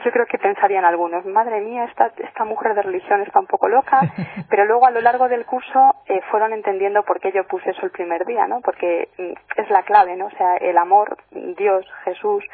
yo 0.05 0.11
creo 0.11 0.27
que 0.27 0.39
pensarían 0.39 0.85
algunos, 0.85 1.25
madre 1.27 1.61
mía, 1.61 1.85
esta, 1.85 2.13
esta 2.19 2.45
mujer 2.45 2.75
de 2.75 2.83
religión 2.83 3.23
está 3.23 3.41
un 3.41 3.47
poco 3.47 3.69
loca, 3.69 4.01
pero 4.51 4.65
luego 4.65 4.87
a 4.87 4.91
lo 4.91 5.01
largo 5.01 5.29
del 5.29 5.47
curso 5.47 5.97
eh, 6.07 6.21
fueron 6.31 6.53
entendiendo 6.53 7.03
por 7.03 7.21
qué 7.21 7.33
yo 7.33 7.45
puse 7.45 7.71
eso 7.71 7.85
el 7.85 7.91
primer 7.91 8.25
día, 8.27 8.47
¿no? 8.47 8.61
Porque 8.61 9.09
mm, 9.19 9.61
es 9.61 9.71
la 9.71 9.83
clave, 9.83 10.17
¿no? 10.17 10.27
O 10.27 10.31
sea, 10.31 10.57
el 10.57 10.77
amor, 10.79 11.17
Dios, 11.31 11.87
Jesús, 12.05 12.45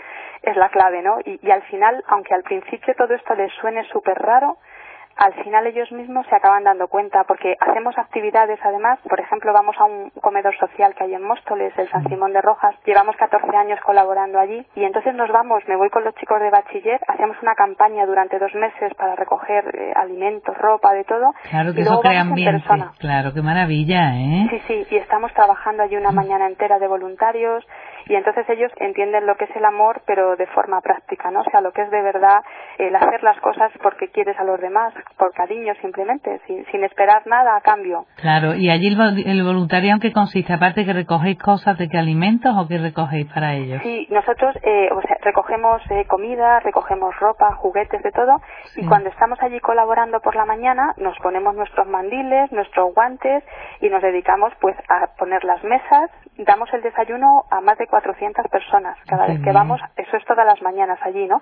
es 0.43 0.57
la 0.57 0.69
clave, 0.69 1.03
¿no? 1.03 1.19
Y, 1.25 1.41
y 1.43 1.51
al 1.51 1.63
final, 1.63 2.03
aunque 2.09 2.35
al 2.35 2.43
principio 2.43 2.95
todo 2.95 3.15
esto 3.15 3.35
les 3.35 3.53
suene 3.55 3.85
súper 3.85 4.17
raro, 4.19 4.59
al 5.17 5.33
final 5.43 5.67
ellos 5.67 5.91
mismos 5.93 6.27
se 6.29 6.37
acaban 6.37 6.65
dando 6.65 6.89
cuenta 6.89 7.25
porque 7.25 7.57
hacemos 7.61 7.97
actividades 7.99 8.59
además, 8.63 8.99
por 9.09 9.19
ejemplo 9.19 9.53
vamos 9.53 9.77
a 9.79 9.85
un 9.85 10.11
comedor 10.21 10.57
social 10.59 10.95
que 10.95 11.05
hay 11.05 11.15
en 11.15 11.23
Móstoles, 11.23 11.73
el 11.79 11.89
San 11.91 12.07
Simón 12.09 12.33
de 12.33 12.43
Rojas, 12.43 12.75
llevamos 12.85 13.17
14 13.17 13.57
años 13.57 13.81
colaborando 13.85 14.39
allí 14.39 14.65
y 14.75 14.85
entonces 14.85 15.15
nos 15.15 15.31
vamos, 15.31 15.63
me 15.69 15.77
voy 15.77 15.89
con 15.91 16.05
los 16.05 16.15
chicos 16.17 16.41
de 16.41 16.51
bachiller, 16.51 17.01
hacemos 17.09 17.37
una 17.43 17.55
campaña 17.55 18.05
durante 18.05 18.39
dos 18.39 18.55
meses 18.55 18.93
para 18.95 19.17
recoger 19.17 19.65
eh, 19.75 19.93
alimentos, 19.97 20.57
ropa, 20.57 20.93
de 20.93 21.05
todo. 21.05 21.33
Claro 21.51 21.73
que 21.73 21.81
eso 21.81 22.01
crea 22.01 22.21
ambiente, 22.21 22.63
claro, 22.99 23.33
qué 23.33 23.43
maravilla, 23.43 24.17
¿eh? 24.17 24.47
Sí, 24.51 24.61
sí, 24.67 24.87
y 24.91 24.97
estamos 24.97 25.33
trabajando 25.33 25.83
allí 25.83 25.97
una 25.97 26.13
mañana 26.13 26.47
entera 26.47 26.79
de 26.79 26.89
voluntarios, 26.89 27.65
y 28.07 28.15
entonces 28.15 28.49
ellos 28.49 28.73
entienden 28.79 29.27
lo 29.27 29.37
que 29.37 29.45
es 29.45 29.57
el 29.57 29.65
amor 29.65 30.03
pero 30.07 30.37
de 30.37 30.47
forma 30.49 30.81
práctica, 30.81 31.31
¿no? 31.31 31.41
O 31.41 31.51
sea, 31.51 31.61
lo 31.61 31.73
que 31.73 31.83
es 31.83 31.91
de 31.91 32.03
verdad 32.03 32.43
el 32.79 32.95
hacer 32.95 33.23
las 33.23 33.39
cosas 33.41 33.73
porque 33.83 34.09
quieres 34.09 34.39
a 34.39 34.45
los 34.45 34.61
demás, 34.61 34.95
por 35.19 35.33
cariño 35.33 35.75
simplemente, 35.81 36.41
sin, 36.47 36.65
sin 36.67 36.85
esperar 36.85 37.27
nada 37.27 37.57
a 37.57 37.61
cambio. 37.61 38.07
Claro, 38.17 38.55
y 38.55 38.71
allí 38.71 38.89
el, 38.89 39.27
el 39.27 39.43
voluntariado 39.43 39.97
en 39.97 40.01
qué 40.01 40.13
consiste, 40.13 40.53
aparte 40.53 40.85
que 40.85 40.93
recogéis 40.93 41.39
cosas 41.39 41.79
de 41.79 41.89
qué 41.89 41.99
alimentos 41.99 42.53
o 42.57 42.69
qué 42.69 42.79
recogéis 42.79 43.27
para 43.33 43.55
ellos. 43.55 43.81
Sí, 43.83 44.07
nosotros 44.11 44.55
eh, 44.63 44.89
o 44.93 45.01
sea, 45.03 45.17
recogemos 45.23 45.83
eh, 45.91 46.05
comida, 46.07 46.61
recogemos 46.61 47.15
ropa, 47.19 47.53
juguetes, 47.55 48.03
de 48.03 48.13
todo, 48.13 48.41
y 48.77 48.87
cuando 48.87 49.09
estamos 49.09 49.41
allí 49.43 49.61
colaborando 49.61 50.21
por 50.21 50.37
la 50.37 50.45
mañana 50.45 50.95
nos 50.97 51.19
ponemos 51.19 51.55
nuestros 51.55 51.87
mandiles, 51.87 52.53
nuestros 52.53 52.95
guantes 52.95 53.43
y 53.81 53.89
nos 53.89 54.03
dedicamos 54.03 54.53
pues 54.61 54.77
a 54.89 55.09
poner 55.19 55.45
las 55.45 55.63
mesas, 55.65 56.11
damos 56.39 56.73
el 56.75 56.83
desayuno 56.83 57.45
a 57.51 57.61
más 57.61 57.79
de 57.79 57.87
400 57.97 58.47
personas 58.49 58.99
cada 59.07 59.27
vez 59.27 59.41
que 59.43 59.53
vamos, 59.53 59.81
eso 59.97 60.17
es 60.19 60.25
todas 60.27 60.45
las 60.45 60.61
mañanas 60.61 60.99
allí, 61.01 61.27
¿no? 61.27 61.41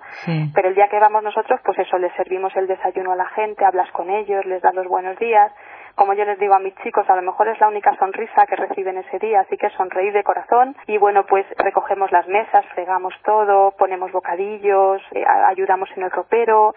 Pero 0.53 0.69
el 0.69 0.75
día 0.75 0.87
que 0.87 0.99
vamos 0.99 1.21
nosotros, 1.21 1.59
pues 1.65 1.77
eso, 1.79 1.97
les 1.97 2.13
servimos 2.13 2.55
el 2.55 2.65
desayuno 2.65 3.11
a 3.11 3.17
la 3.17 3.27
gente, 3.27 3.65
hablas 3.65 3.91
con 3.91 4.09
ellos, 4.09 4.45
les 4.45 4.61
das 4.61 4.73
los 4.73 4.87
buenos 4.87 5.19
días. 5.19 5.51
Como 5.95 6.13
yo 6.13 6.23
les 6.23 6.39
digo 6.39 6.55
a 6.55 6.59
mis 6.59 6.73
chicos, 6.75 7.09
a 7.09 7.15
lo 7.15 7.21
mejor 7.21 7.49
es 7.49 7.59
la 7.59 7.67
única 7.67 7.93
sonrisa 7.97 8.45
que 8.47 8.55
reciben 8.55 8.97
ese 8.97 9.19
día, 9.19 9.41
así 9.41 9.57
que 9.57 9.69
sonreír 9.71 10.13
de 10.13 10.23
corazón. 10.23 10.77
Y 10.87 10.97
bueno, 10.97 11.25
pues 11.25 11.45
recogemos 11.57 12.09
las 12.13 12.27
mesas, 12.27 12.65
fregamos 12.73 13.13
todo, 13.25 13.71
ponemos 13.71 14.13
bocadillos, 14.13 15.01
eh, 15.11 15.25
ayudamos 15.47 15.89
en 15.97 16.03
el 16.03 16.11
ropero, 16.11 16.73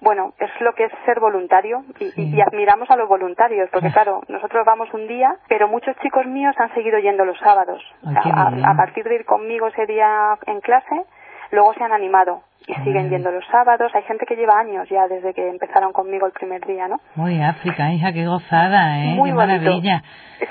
bueno, 0.00 0.32
es 0.38 0.50
lo 0.60 0.72
que 0.74 0.84
es 0.84 0.92
ser 1.04 1.20
voluntario 1.20 1.84
y, 1.98 2.40
admiramos 2.40 2.90
a 2.90 2.96
los 2.96 3.08
voluntarios, 3.08 3.68
porque 3.70 3.92
claro, 3.92 4.22
nosotros 4.28 4.64
vamos 4.64 4.92
un 4.94 5.06
día, 5.06 5.36
pero 5.48 5.68
muchos 5.68 5.96
chicos 5.98 6.26
míos 6.26 6.54
han 6.58 6.72
seguido 6.74 6.98
yendo 6.98 7.24
los 7.24 7.38
sábados. 7.38 7.82
a, 8.04 8.76
partir 8.76 9.04
de 9.04 9.16
ir 9.16 9.24
conmigo 9.24 9.66
ese 9.68 9.86
día 9.86 10.38
en 10.46 10.60
clase, 10.60 11.04
luego 11.50 11.74
se 11.74 11.84
han 11.84 11.92
animado 11.92 12.42
y 12.66 12.74
siguen 12.84 13.10
yendo 13.10 13.30
los 13.30 13.44
sábados. 13.50 13.90
Hay 13.94 14.02
gente 14.02 14.26
que 14.26 14.36
lleva 14.36 14.58
años 14.58 14.88
ya 14.88 15.08
desde 15.08 15.34
que 15.34 15.48
empezaron 15.48 15.92
conmigo 15.92 16.26
el 16.26 16.32
primer 16.32 16.64
día, 16.66 16.88
¿no? 16.88 17.00
Muy 17.14 17.40
África, 17.42 17.92
hija, 17.92 18.12
qué 18.12 18.26
gozada, 18.26 18.98
¿eh? 19.04 19.14
Muy 19.14 19.30
qué 19.30 19.36
maravilla. 19.36 20.02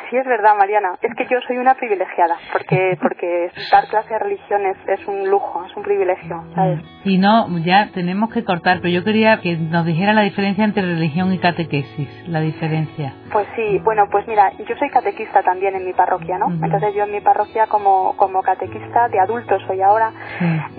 Sí, 0.10 0.17
es 0.17 0.26
verdad, 0.26 0.56
Mariana. 0.56 0.89
Es 1.02 1.15
que 1.15 1.26
yo 1.26 1.39
soy 1.48 1.58
una 1.58 1.74
privilegiada, 1.74 2.36
porque 2.52 2.98
porque 3.02 3.52
dar 3.72 3.88
clase 3.88 4.10
de 4.10 4.19
religión 4.19 4.62
es, 4.88 5.08
un 5.08 5.30
lujo, 5.30 5.65
es 5.65 5.76
un 5.76 5.84
privilegio, 5.84 6.43
¿sabes? 6.54 6.80
Y 7.04 7.17
no, 7.17 7.48
ya 7.60 7.89
tenemos 7.93 8.32
que 8.32 8.43
cortar, 8.43 8.78
pero 8.82 8.89
yo 8.89 9.04
quería 9.04 9.39
que 9.41 9.56
nos 9.58 9.86
dijera 9.86 10.13
la 10.13 10.22
diferencia 10.22 10.63
entre 10.63 10.84
religión 10.84 11.34
y 11.34 11.39
catequesis, 11.39 12.28
la 12.28 12.41
diferencia. 12.41 13.13
Pues 13.32 13.48
sí, 13.56 13.80
bueno, 13.80 14.08
pues 14.12 14.28
mira, 14.28 14.52
yo 14.58 14.76
soy 14.78 14.89
catequista 14.89 15.41
también 15.41 15.76
en 15.76 15.86
mi 15.86 15.93
parroquia, 15.93 16.38
¿no? 16.38 16.52
Entonces 16.52 16.93
yo 16.95 17.04
en 17.04 17.12
mi 17.12 17.22
parroquia 17.22 17.67
como, 17.67 18.15
como 18.17 18.41
catequista 18.41 19.08
de 19.10 19.19
adultos 19.19 19.62
soy 19.67 19.82
ahora, 19.82 20.12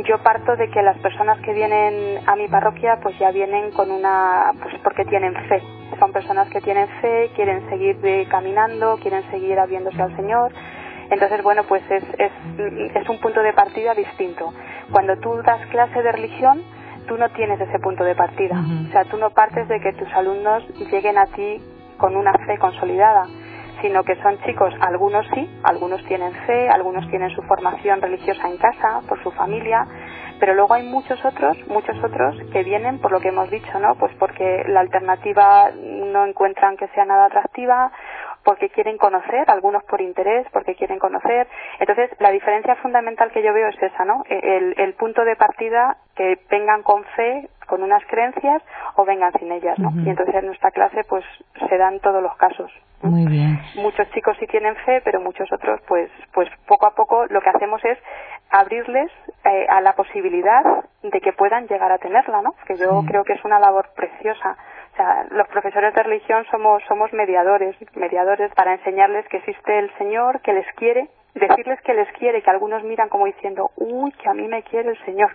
yo 0.07 0.23
parto 0.23 0.57
de 0.57 0.69
que 0.71 0.83
las 0.83 0.99
personas 0.99 1.20
que 1.43 1.53
vienen 1.53 2.19
a 2.27 2.35
mi 2.35 2.49
parroquia 2.49 2.99
pues 3.03 3.19
ya 3.19 3.31
vienen 3.31 3.73
con 3.73 3.91
una, 3.91 4.53
pues 4.61 4.75
porque 4.83 5.05
tienen 5.05 5.35
fe. 5.49 5.63
Son 5.99 6.13
personas 6.13 6.49
que 6.49 6.61
tienen 6.61 6.89
fe, 7.01 7.31
quieren 7.37 7.69
seguir 7.69 7.99
caminando, 8.29 8.99
quieren 9.03 9.23
seguir 9.31 9.59
abriéndose 9.59 10.01
al 10.01 10.17
Señor. 10.17 10.53
Entonces, 11.11 11.43
bueno, 11.43 11.65
pues 11.65 11.83
es, 11.91 12.05
es, 12.19 12.33
es 12.95 13.09
un 13.09 13.19
punto 13.21 13.43
de 13.43 13.53
partida 13.53 13.95
distinto. 13.95 14.53
Cuando 14.93 15.17
tú 15.19 15.43
das 15.43 15.61
clase 15.67 16.03
de 16.03 16.13
religión, 16.13 16.63
tú 17.07 17.19
no 17.19 17.29
tienes 17.31 17.61
ese 17.61 17.79
punto 17.81 18.05
de 18.05 18.15
partida. 18.15 18.57
O 18.89 18.93
sea, 18.93 19.05
tú 19.05 19.19
no 19.19 19.31
partes 19.31 19.69
de 19.69 19.81
que 19.81 19.93
tus 19.95 20.11
alumnos 20.15 20.63
lleguen 20.91 21.19
a 21.19 21.27
ti 21.27 21.61
con 21.99 22.17
una 22.17 22.33
fe 22.47 22.57
consolidada, 22.59 23.27
sino 23.83 24.05
que 24.05 24.15
son 24.23 24.39
chicos, 24.47 24.73
algunos 24.81 25.27
sí, 25.35 25.51
algunos 25.65 26.03
tienen 26.07 26.33
fe, 26.47 26.69
algunos 26.69 27.09
tienen 27.11 27.31
su 27.31 27.43
formación 27.43 28.01
religiosa 28.01 28.49
en 28.49 28.57
casa, 28.57 29.01
por 29.09 29.23
su 29.23 29.31
familia, 29.33 29.87
pero 30.41 30.55
luego 30.55 30.75
hay 30.75 30.83
muchos 30.83 31.23
otros, 31.25 31.57
muchos 31.69 31.97
otros 32.03 32.37
que 32.51 32.65
vienen 32.65 32.99
por 32.99 33.13
lo 33.13 33.21
que 33.21 33.29
hemos 33.29 33.51
dicho, 33.51 33.79
¿no? 33.79 33.95
Pues 33.97 34.13
porque 34.19 34.65
la 34.67 34.81
alternativa 34.81 35.71
no 35.71 36.27
encuentran 36.27 36.77
que 36.77 36.89
sea 36.89 37.05
nada 37.05 37.27
atractiva, 37.27 37.93
porque 38.43 38.71
quieren 38.71 38.97
conocer, 38.97 39.51
algunos 39.51 39.85
por 39.85 40.01
interés, 40.01 40.47
porque 40.53 40.75
quieren 40.75 40.99
conocer. 40.99 41.47
Entonces, 41.79 42.11
la 42.19 42.31
diferencia 42.31 42.75
fundamental 42.77 43.31
que 43.33 43.43
yo 43.43 43.53
veo 43.53 43.69
es 43.69 43.83
esa, 43.83 44.05
¿no? 44.05 44.25
E-, 44.29 44.57
el, 44.57 44.75
el 44.79 44.95
punto 44.95 45.25
de 45.25 45.37
partida 45.37 45.99
que 46.17 46.39
vengan 46.51 46.83
con 46.83 47.05
fe, 47.17 47.49
con 47.67 47.83
unas 47.83 48.05
creencias 48.07 48.63
o 48.97 49.05
vengan 49.05 49.33
sin 49.39 49.53
ellas, 49.53 49.79
¿no? 49.79 49.93
Y 50.05 50.11
entonces 50.11 50.35
en 50.35 50.47
nuestra 50.47 50.73
clase 50.73 51.05
pues 51.09 51.25
se 51.69 51.79
dan 51.79 52.01
todos 52.01 52.21
los 52.21 52.37
casos. 52.37 52.71
Muy 53.03 53.27
bien. 53.27 53.59
Muchos 53.77 54.11
chicos 54.11 54.37
sí 54.41 54.47
tienen 54.49 54.75
fe, 54.85 55.01
pero 55.05 55.21
muchos 55.21 55.51
otros 55.53 55.81
pues 55.87 56.11
pues 56.33 56.49
poco 56.67 56.87
a 56.87 56.95
poco 56.95 57.27
lo 57.27 57.41
que 57.41 57.51
hacemos 57.51 57.83
es 57.85 57.97
abrirles 58.51 59.11
eh, 59.45 59.67
a 59.69 59.81
la 59.81 59.95
posibilidad 59.95 60.63
de 61.03 61.21
que 61.21 61.33
puedan 61.33 61.67
llegar 61.67 61.93
a 61.93 61.99
tenerla, 61.99 62.43
¿no? 62.43 62.55
Que 62.67 62.77
yo 62.77 63.03
creo 63.07 63.25
que 63.25 63.35
es 63.35 63.45
una 63.45 63.59
labor 63.59 63.89
preciosa. 63.95 64.57
O 64.93 64.97
sea, 64.97 65.27
los 65.31 65.49
profesores 65.49 65.95
de 65.95 66.03
religión 66.03 66.45
somos 66.51 66.83
somos 66.89 67.13
mediadores, 67.13 67.77
mediadores 67.95 68.53
para 68.55 68.75
enseñarles 68.75 69.27
que 69.29 69.39
existe 69.39 69.79
el 69.79 69.91
Señor, 69.97 70.41
que 70.41 70.53
les 70.53 70.67
quiere, 70.75 71.09
decirles 71.35 71.81
que 71.83 71.95
les 71.95 72.11
quiere, 72.19 72.43
que 72.43 72.51
algunos 72.51 72.83
miran 72.83 73.09
como 73.09 73.27
diciendo, 73.27 73.71
uy, 73.77 74.13
que 74.13 74.29
a 74.29 74.35
mí 74.35 74.47
me 74.49 74.63
quiere 74.63 74.91
el 74.91 75.05
Señor 75.05 75.31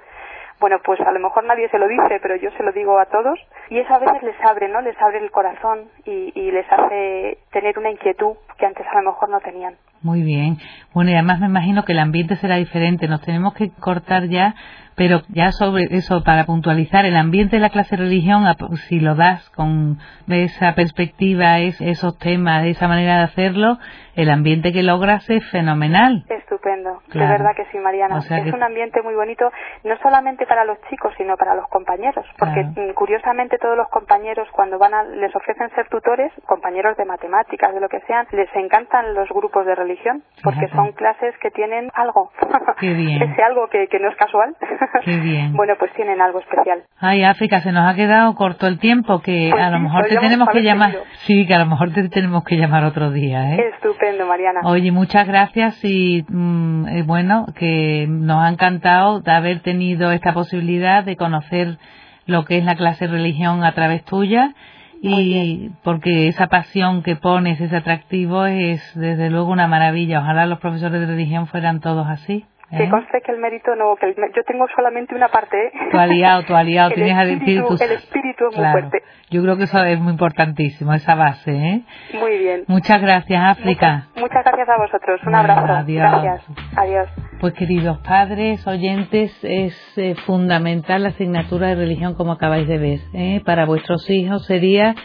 bueno, 0.60 0.80
pues 0.84 1.00
a 1.02 1.12
lo 1.12 1.20
mejor 1.20 1.44
nadie 1.44 1.70
se 1.70 1.78
lo 1.78 1.88
dice, 1.88 2.20
pero 2.22 2.36
yo 2.38 2.50
se 2.52 2.64
lo 2.64 2.72
digo 2.72 2.98
a 2.98 3.06
todos 3.06 3.38
y 3.70 3.80
eso 3.80 3.94
a 3.94 4.00
veces 4.00 4.24
les 4.24 4.40
abre, 4.42 4.70
¿no? 4.70 4.82
Les 4.82 5.00
abre 5.02 5.18
el 5.18 5.32
corazón 5.32 5.90
y, 6.06 6.32
y 6.34 6.52
les 6.52 6.66
hace 6.72 7.40
tener 7.52 7.78
una 7.78 7.92
inquietud 7.92 8.36
que 8.58 8.66
antes 8.66 8.86
a 8.88 9.02
lo 9.02 9.12
mejor 9.12 9.30
no 9.30 9.40
tenían. 9.42 9.76
Muy 10.06 10.22
bien. 10.22 10.58
Bueno, 10.94 11.10
y 11.10 11.14
además 11.16 11.40
me 11.40 11.48
imagino 11.48 11.84
que 11.84 11.94
el 11.94 11.98
ambiente 11.98 12.36
será 12.36 12.58
diferente. 12.58 13.08
Nos 13.08 13.22
tenemos 13.22 13.56
que 13.56 13.72
cortar 13.72 14.28
ya, 14.28 14.54
pero 14.96 15.22
ya 15.30 15.52
sobre 15.52 15.86
eso, 15.90 16.24
para 16.24 16.46
puntualizar, 16.46 17.06
el 17.06 17.18
ambiente 17.18 17.56
de 17.56 17.62
la 17.64 17.72
clase 17.72 17.98
de 17.98 18.04
religión, 18.04 18.46
si 18.88 19.00
lo 19.00 19.16
das 19.16 19.50
con 19.50 19.98
esa 20.28 20.76
perspectiva, 20.76 21.58
esos 21.58 22.20
temas, 22.20 22.62
de 22.62 22.70
esa 22.70 22.88
manera 22.88 23.18
de 23.18 23.24
hacerlo, 23.24 23.80
el 24.16 24.30
ambiente 24.30 24.72
que 24.72 24.84
logras 24.84 25.30
es 25.30 25.46
fenomenal. 25.52 26.24
Estupendo, 26.30 27.02
de 27.14 27.20
verdad 27.20 27.52
que 27.56 27.66
sí, 27.72 27.78
Mariana. 27.78 28.20
es 28.20 28.54
un 28.54 28.64
ambiente 28.64 29.02
muy 29.02 29.14
bonito, 29.14 29.52
no 29.84 29.98
solamente 29.98 30.46
para 30.46 30.64
los 30.64 30.80
chicos, 30.90 31.14
sino 31.18 31.36
para 31.36 31.56
los 31.56 31.68
compañeros, 31.68 32.26
porque 32.40 32.64
mm, 32.64 32.94
curiosamente 32.94 33.58
todos 33.58 33.76
los 33.76 33.90
compañeros 33.90 34.48
cuando 34.54 34.80
van 34.80 34.94
a, 34.94 35.04
les 35.04 35.36
ofrecen 35.36 35.70
ser 35.76 35.90
tutores, 35.90 36.32
compañeros 36.46 36.96
de 36.96 37.06
matemáticas, 37.06 37.74
de 37.74 37.82
lo 37.82 37.90
que 37.90 38.00
sean, 38.02 38.26
les 38.32 38.50
encantan 38.56 39.14
los 39.14 39.28
grupos 39.30 39.66
de 39.66 39.76
religión, 39.76 39.95
porque 40.44 40.68
son 40.70 40.92
clases 40.94 41.36
que 41.42 41.52
tienen 41.52 41.90
algo, 41.94 42.32
ese 42.82 43.44
algo 43.44 43.68
que, 43.70 43.88
no 44.00 44.10
es 44.10 44.16
casual. 44.16 44.56
Qué 45.04 45.20
bien. 45.20 45.54
bueno, 45.56 45.74
pues 45.80 45.94
tienen 45.94 46.22
algo 46.22 46.40
especial. 46.40 46.84
Ay, 47.00 47.24
África, 47.24 47.62
se 47.62 47.72
nos 47.72 47.90
ha 47.90 47.96
quedado 47.96 48.34
corto 48.36 48.68
el 48.68 48.80
tiempo, 48.80 49.22
que 49.22 49.50
pues 49.52 49.64
a 49.64 49.70
lo 49.70 49.80
mejor 49.80 50.06
te 50.08 50.18
tenemos 50.18 50.50
que 50.50 50.62
llamar. 50.62 50.92
Sí, 51.26 51.46
que 51.46 51.54
a 51.54 51.60
lo 51.60 51.66
mejor 51.66 51.94
te 51.94 52.08
tenemos 52.10 52.44
que 52.44 52.58
llamar 52.58 52.84
otro 52.84 53.12
día, 53.12 53.56
¿eh? 53.56 53.72
Estupendo. 53.74 54.26
Mariana. 54.26 54.62
Oye, 54.64 54.92
muchas 54.92 55.28
gracias 55.28 55.84
y 55.84 56.26
mm, 56.28 56.88
eh, 56.88 57.04
bueno, 57.04 57.46
que 57.58 58.06
nos 58.10 58.44
ha 58.44 58.50
encantado 58.50 59.20
de 59.22 59.32
haber 59.32 59.62
tenido 59.62 60.12
esta 60.12 60.34
posibilidad 60.34 61.04
de 61.04 61.16
conocer 61.16 61.78
lo 62.26 62.46
que 62.46 62.58
es 62.58 62.66
la 62.66 62.76
clase 62.76 63.08
de 63.08 63.14
religión 63.14 63.64
a 63.64 63.74
través 63.74 64.04
tuya 64.04 64.54
y 65.02 65.72
porque 65.84 66.28
esa 66.28 66.48
pasión 66.48 67.04
que 67.04 67.16
pones, 67.16 67.60
ese 67.62 67.76
atractivo 67.76 68.46
es 68.46 68.82
desde 68.96 69.30
luego 69.30 69.52
una 69.52 69.68
maravilla. 69.68 70.20
Ojalá 70.20 70.46
los 70.46 70.60
profesores 70.60 71.00
de 71.02 71.08
religión 71.08 71.48
fueran 71.48 71.80
todos 71.80 72.08
así. 72.08 72.46
Que 72.70 72.84
¿Eh? 72.84 72.90
conste 72.90 73.22
que 73.24 73.32
el 73.32 73.38
mérito 73.38 73.76
no, 73.76 73.96
que 73.96 74.14
yo 74.16 74.44
tengo 74.44 74.66
solamente 74.76 75.14
una 75.14 75.28
parte. 75.28 75.68
¿eh? 75.68 75.72
Tu 75.92 75.98
aliado, 75.98 76.44
tu 76.44 76.56
aliado, 76.56 76.92
tienes 76.96 77.16
al 77.16 77.30
espíritu. 77.30 77.78
El 77.80 77.92
espíritu 77.92 78.48
es 78.50 78.58
muy 78.58 78.72
fuerte. 78.72 79.04
Yo 79.30 79.44
creo 79.44 79.58
que 79.58 79.64
eso 79.64 79.84
es 79.84 80.00
muy 80.00 80.12
importantísimo, 80.12 80.94
esa 80.94 81.16
base. 81.16 81.52
¿eh? 81.52 81.82
Muy 82.20 82.38
bien. 82.40 82.64
Muchas 82.68 83.02
gracias, 83.02 83.58
África. 83.58 84.08
Muchas, 84.16 84.44
gracias 84.44 84.70
a 84.70 84.78
vosotros. 84.78 85.22
Un 85.26 85.36
abrazo. 85.36 85.74
Adiós. 85.74 86.12
Gracias. 86.12 86.46
Adiós. 86.76 87.08
Pues 87.40 87.54
queridos 87.54 88.00
padres, 88.00 88.66
oyentes, 88.66 89.32
es 89.44 89.76
eh, 89.98 90.16
fundamental 90.26 91.04
la 91.04 91.10
asignatura 91.10 91.68
de 91.68 91.76
religión 91.76 92.16
como 92.16 92.32
acabáis 92.32 92.68
de 92.68 92.78
ver. 92.78 93.00
¿eh? 93.14 93.42
Para 93.46 93.66
vuestros 93.66 94.10
hijos 94.10 94.46
sería 94.46 94.96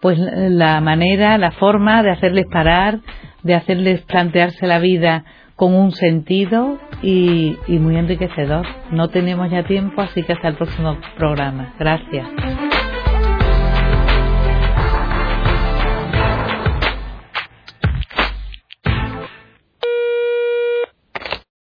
pues 0.00 0.18
la 0.18 0.80
manera, 0.80 1.38
la 1.38 1.52
forma 1.52 2.02
de 2.02 2.10
hacerles 2.10 2.44
parar, 2.52 2.98
de 3.42 3.54
hacerles 3.54 4.02
plantearse 4.02 4.66
la 4.66 4.78
vida 4.78 5.24
con 5.56 5.74
un 5.74 5.92
sentido 5.92 6.78
y, 7.02 7.56
y 7.66 7.78
muy 7.78 7.96
enriquecedor. 7.96 8.66
No 8.92 9.08
tenemos 9.08 9.50
ya 9.50 9.64
tiempo, 9.64 10.02
así 10.02 10.22
que 10.22 10.34
hasta 10.34 10.48
el 10.48 10.56
próximo 10.56 10.98
programa. 11.16 11.74
Gracias. 11.78 12.26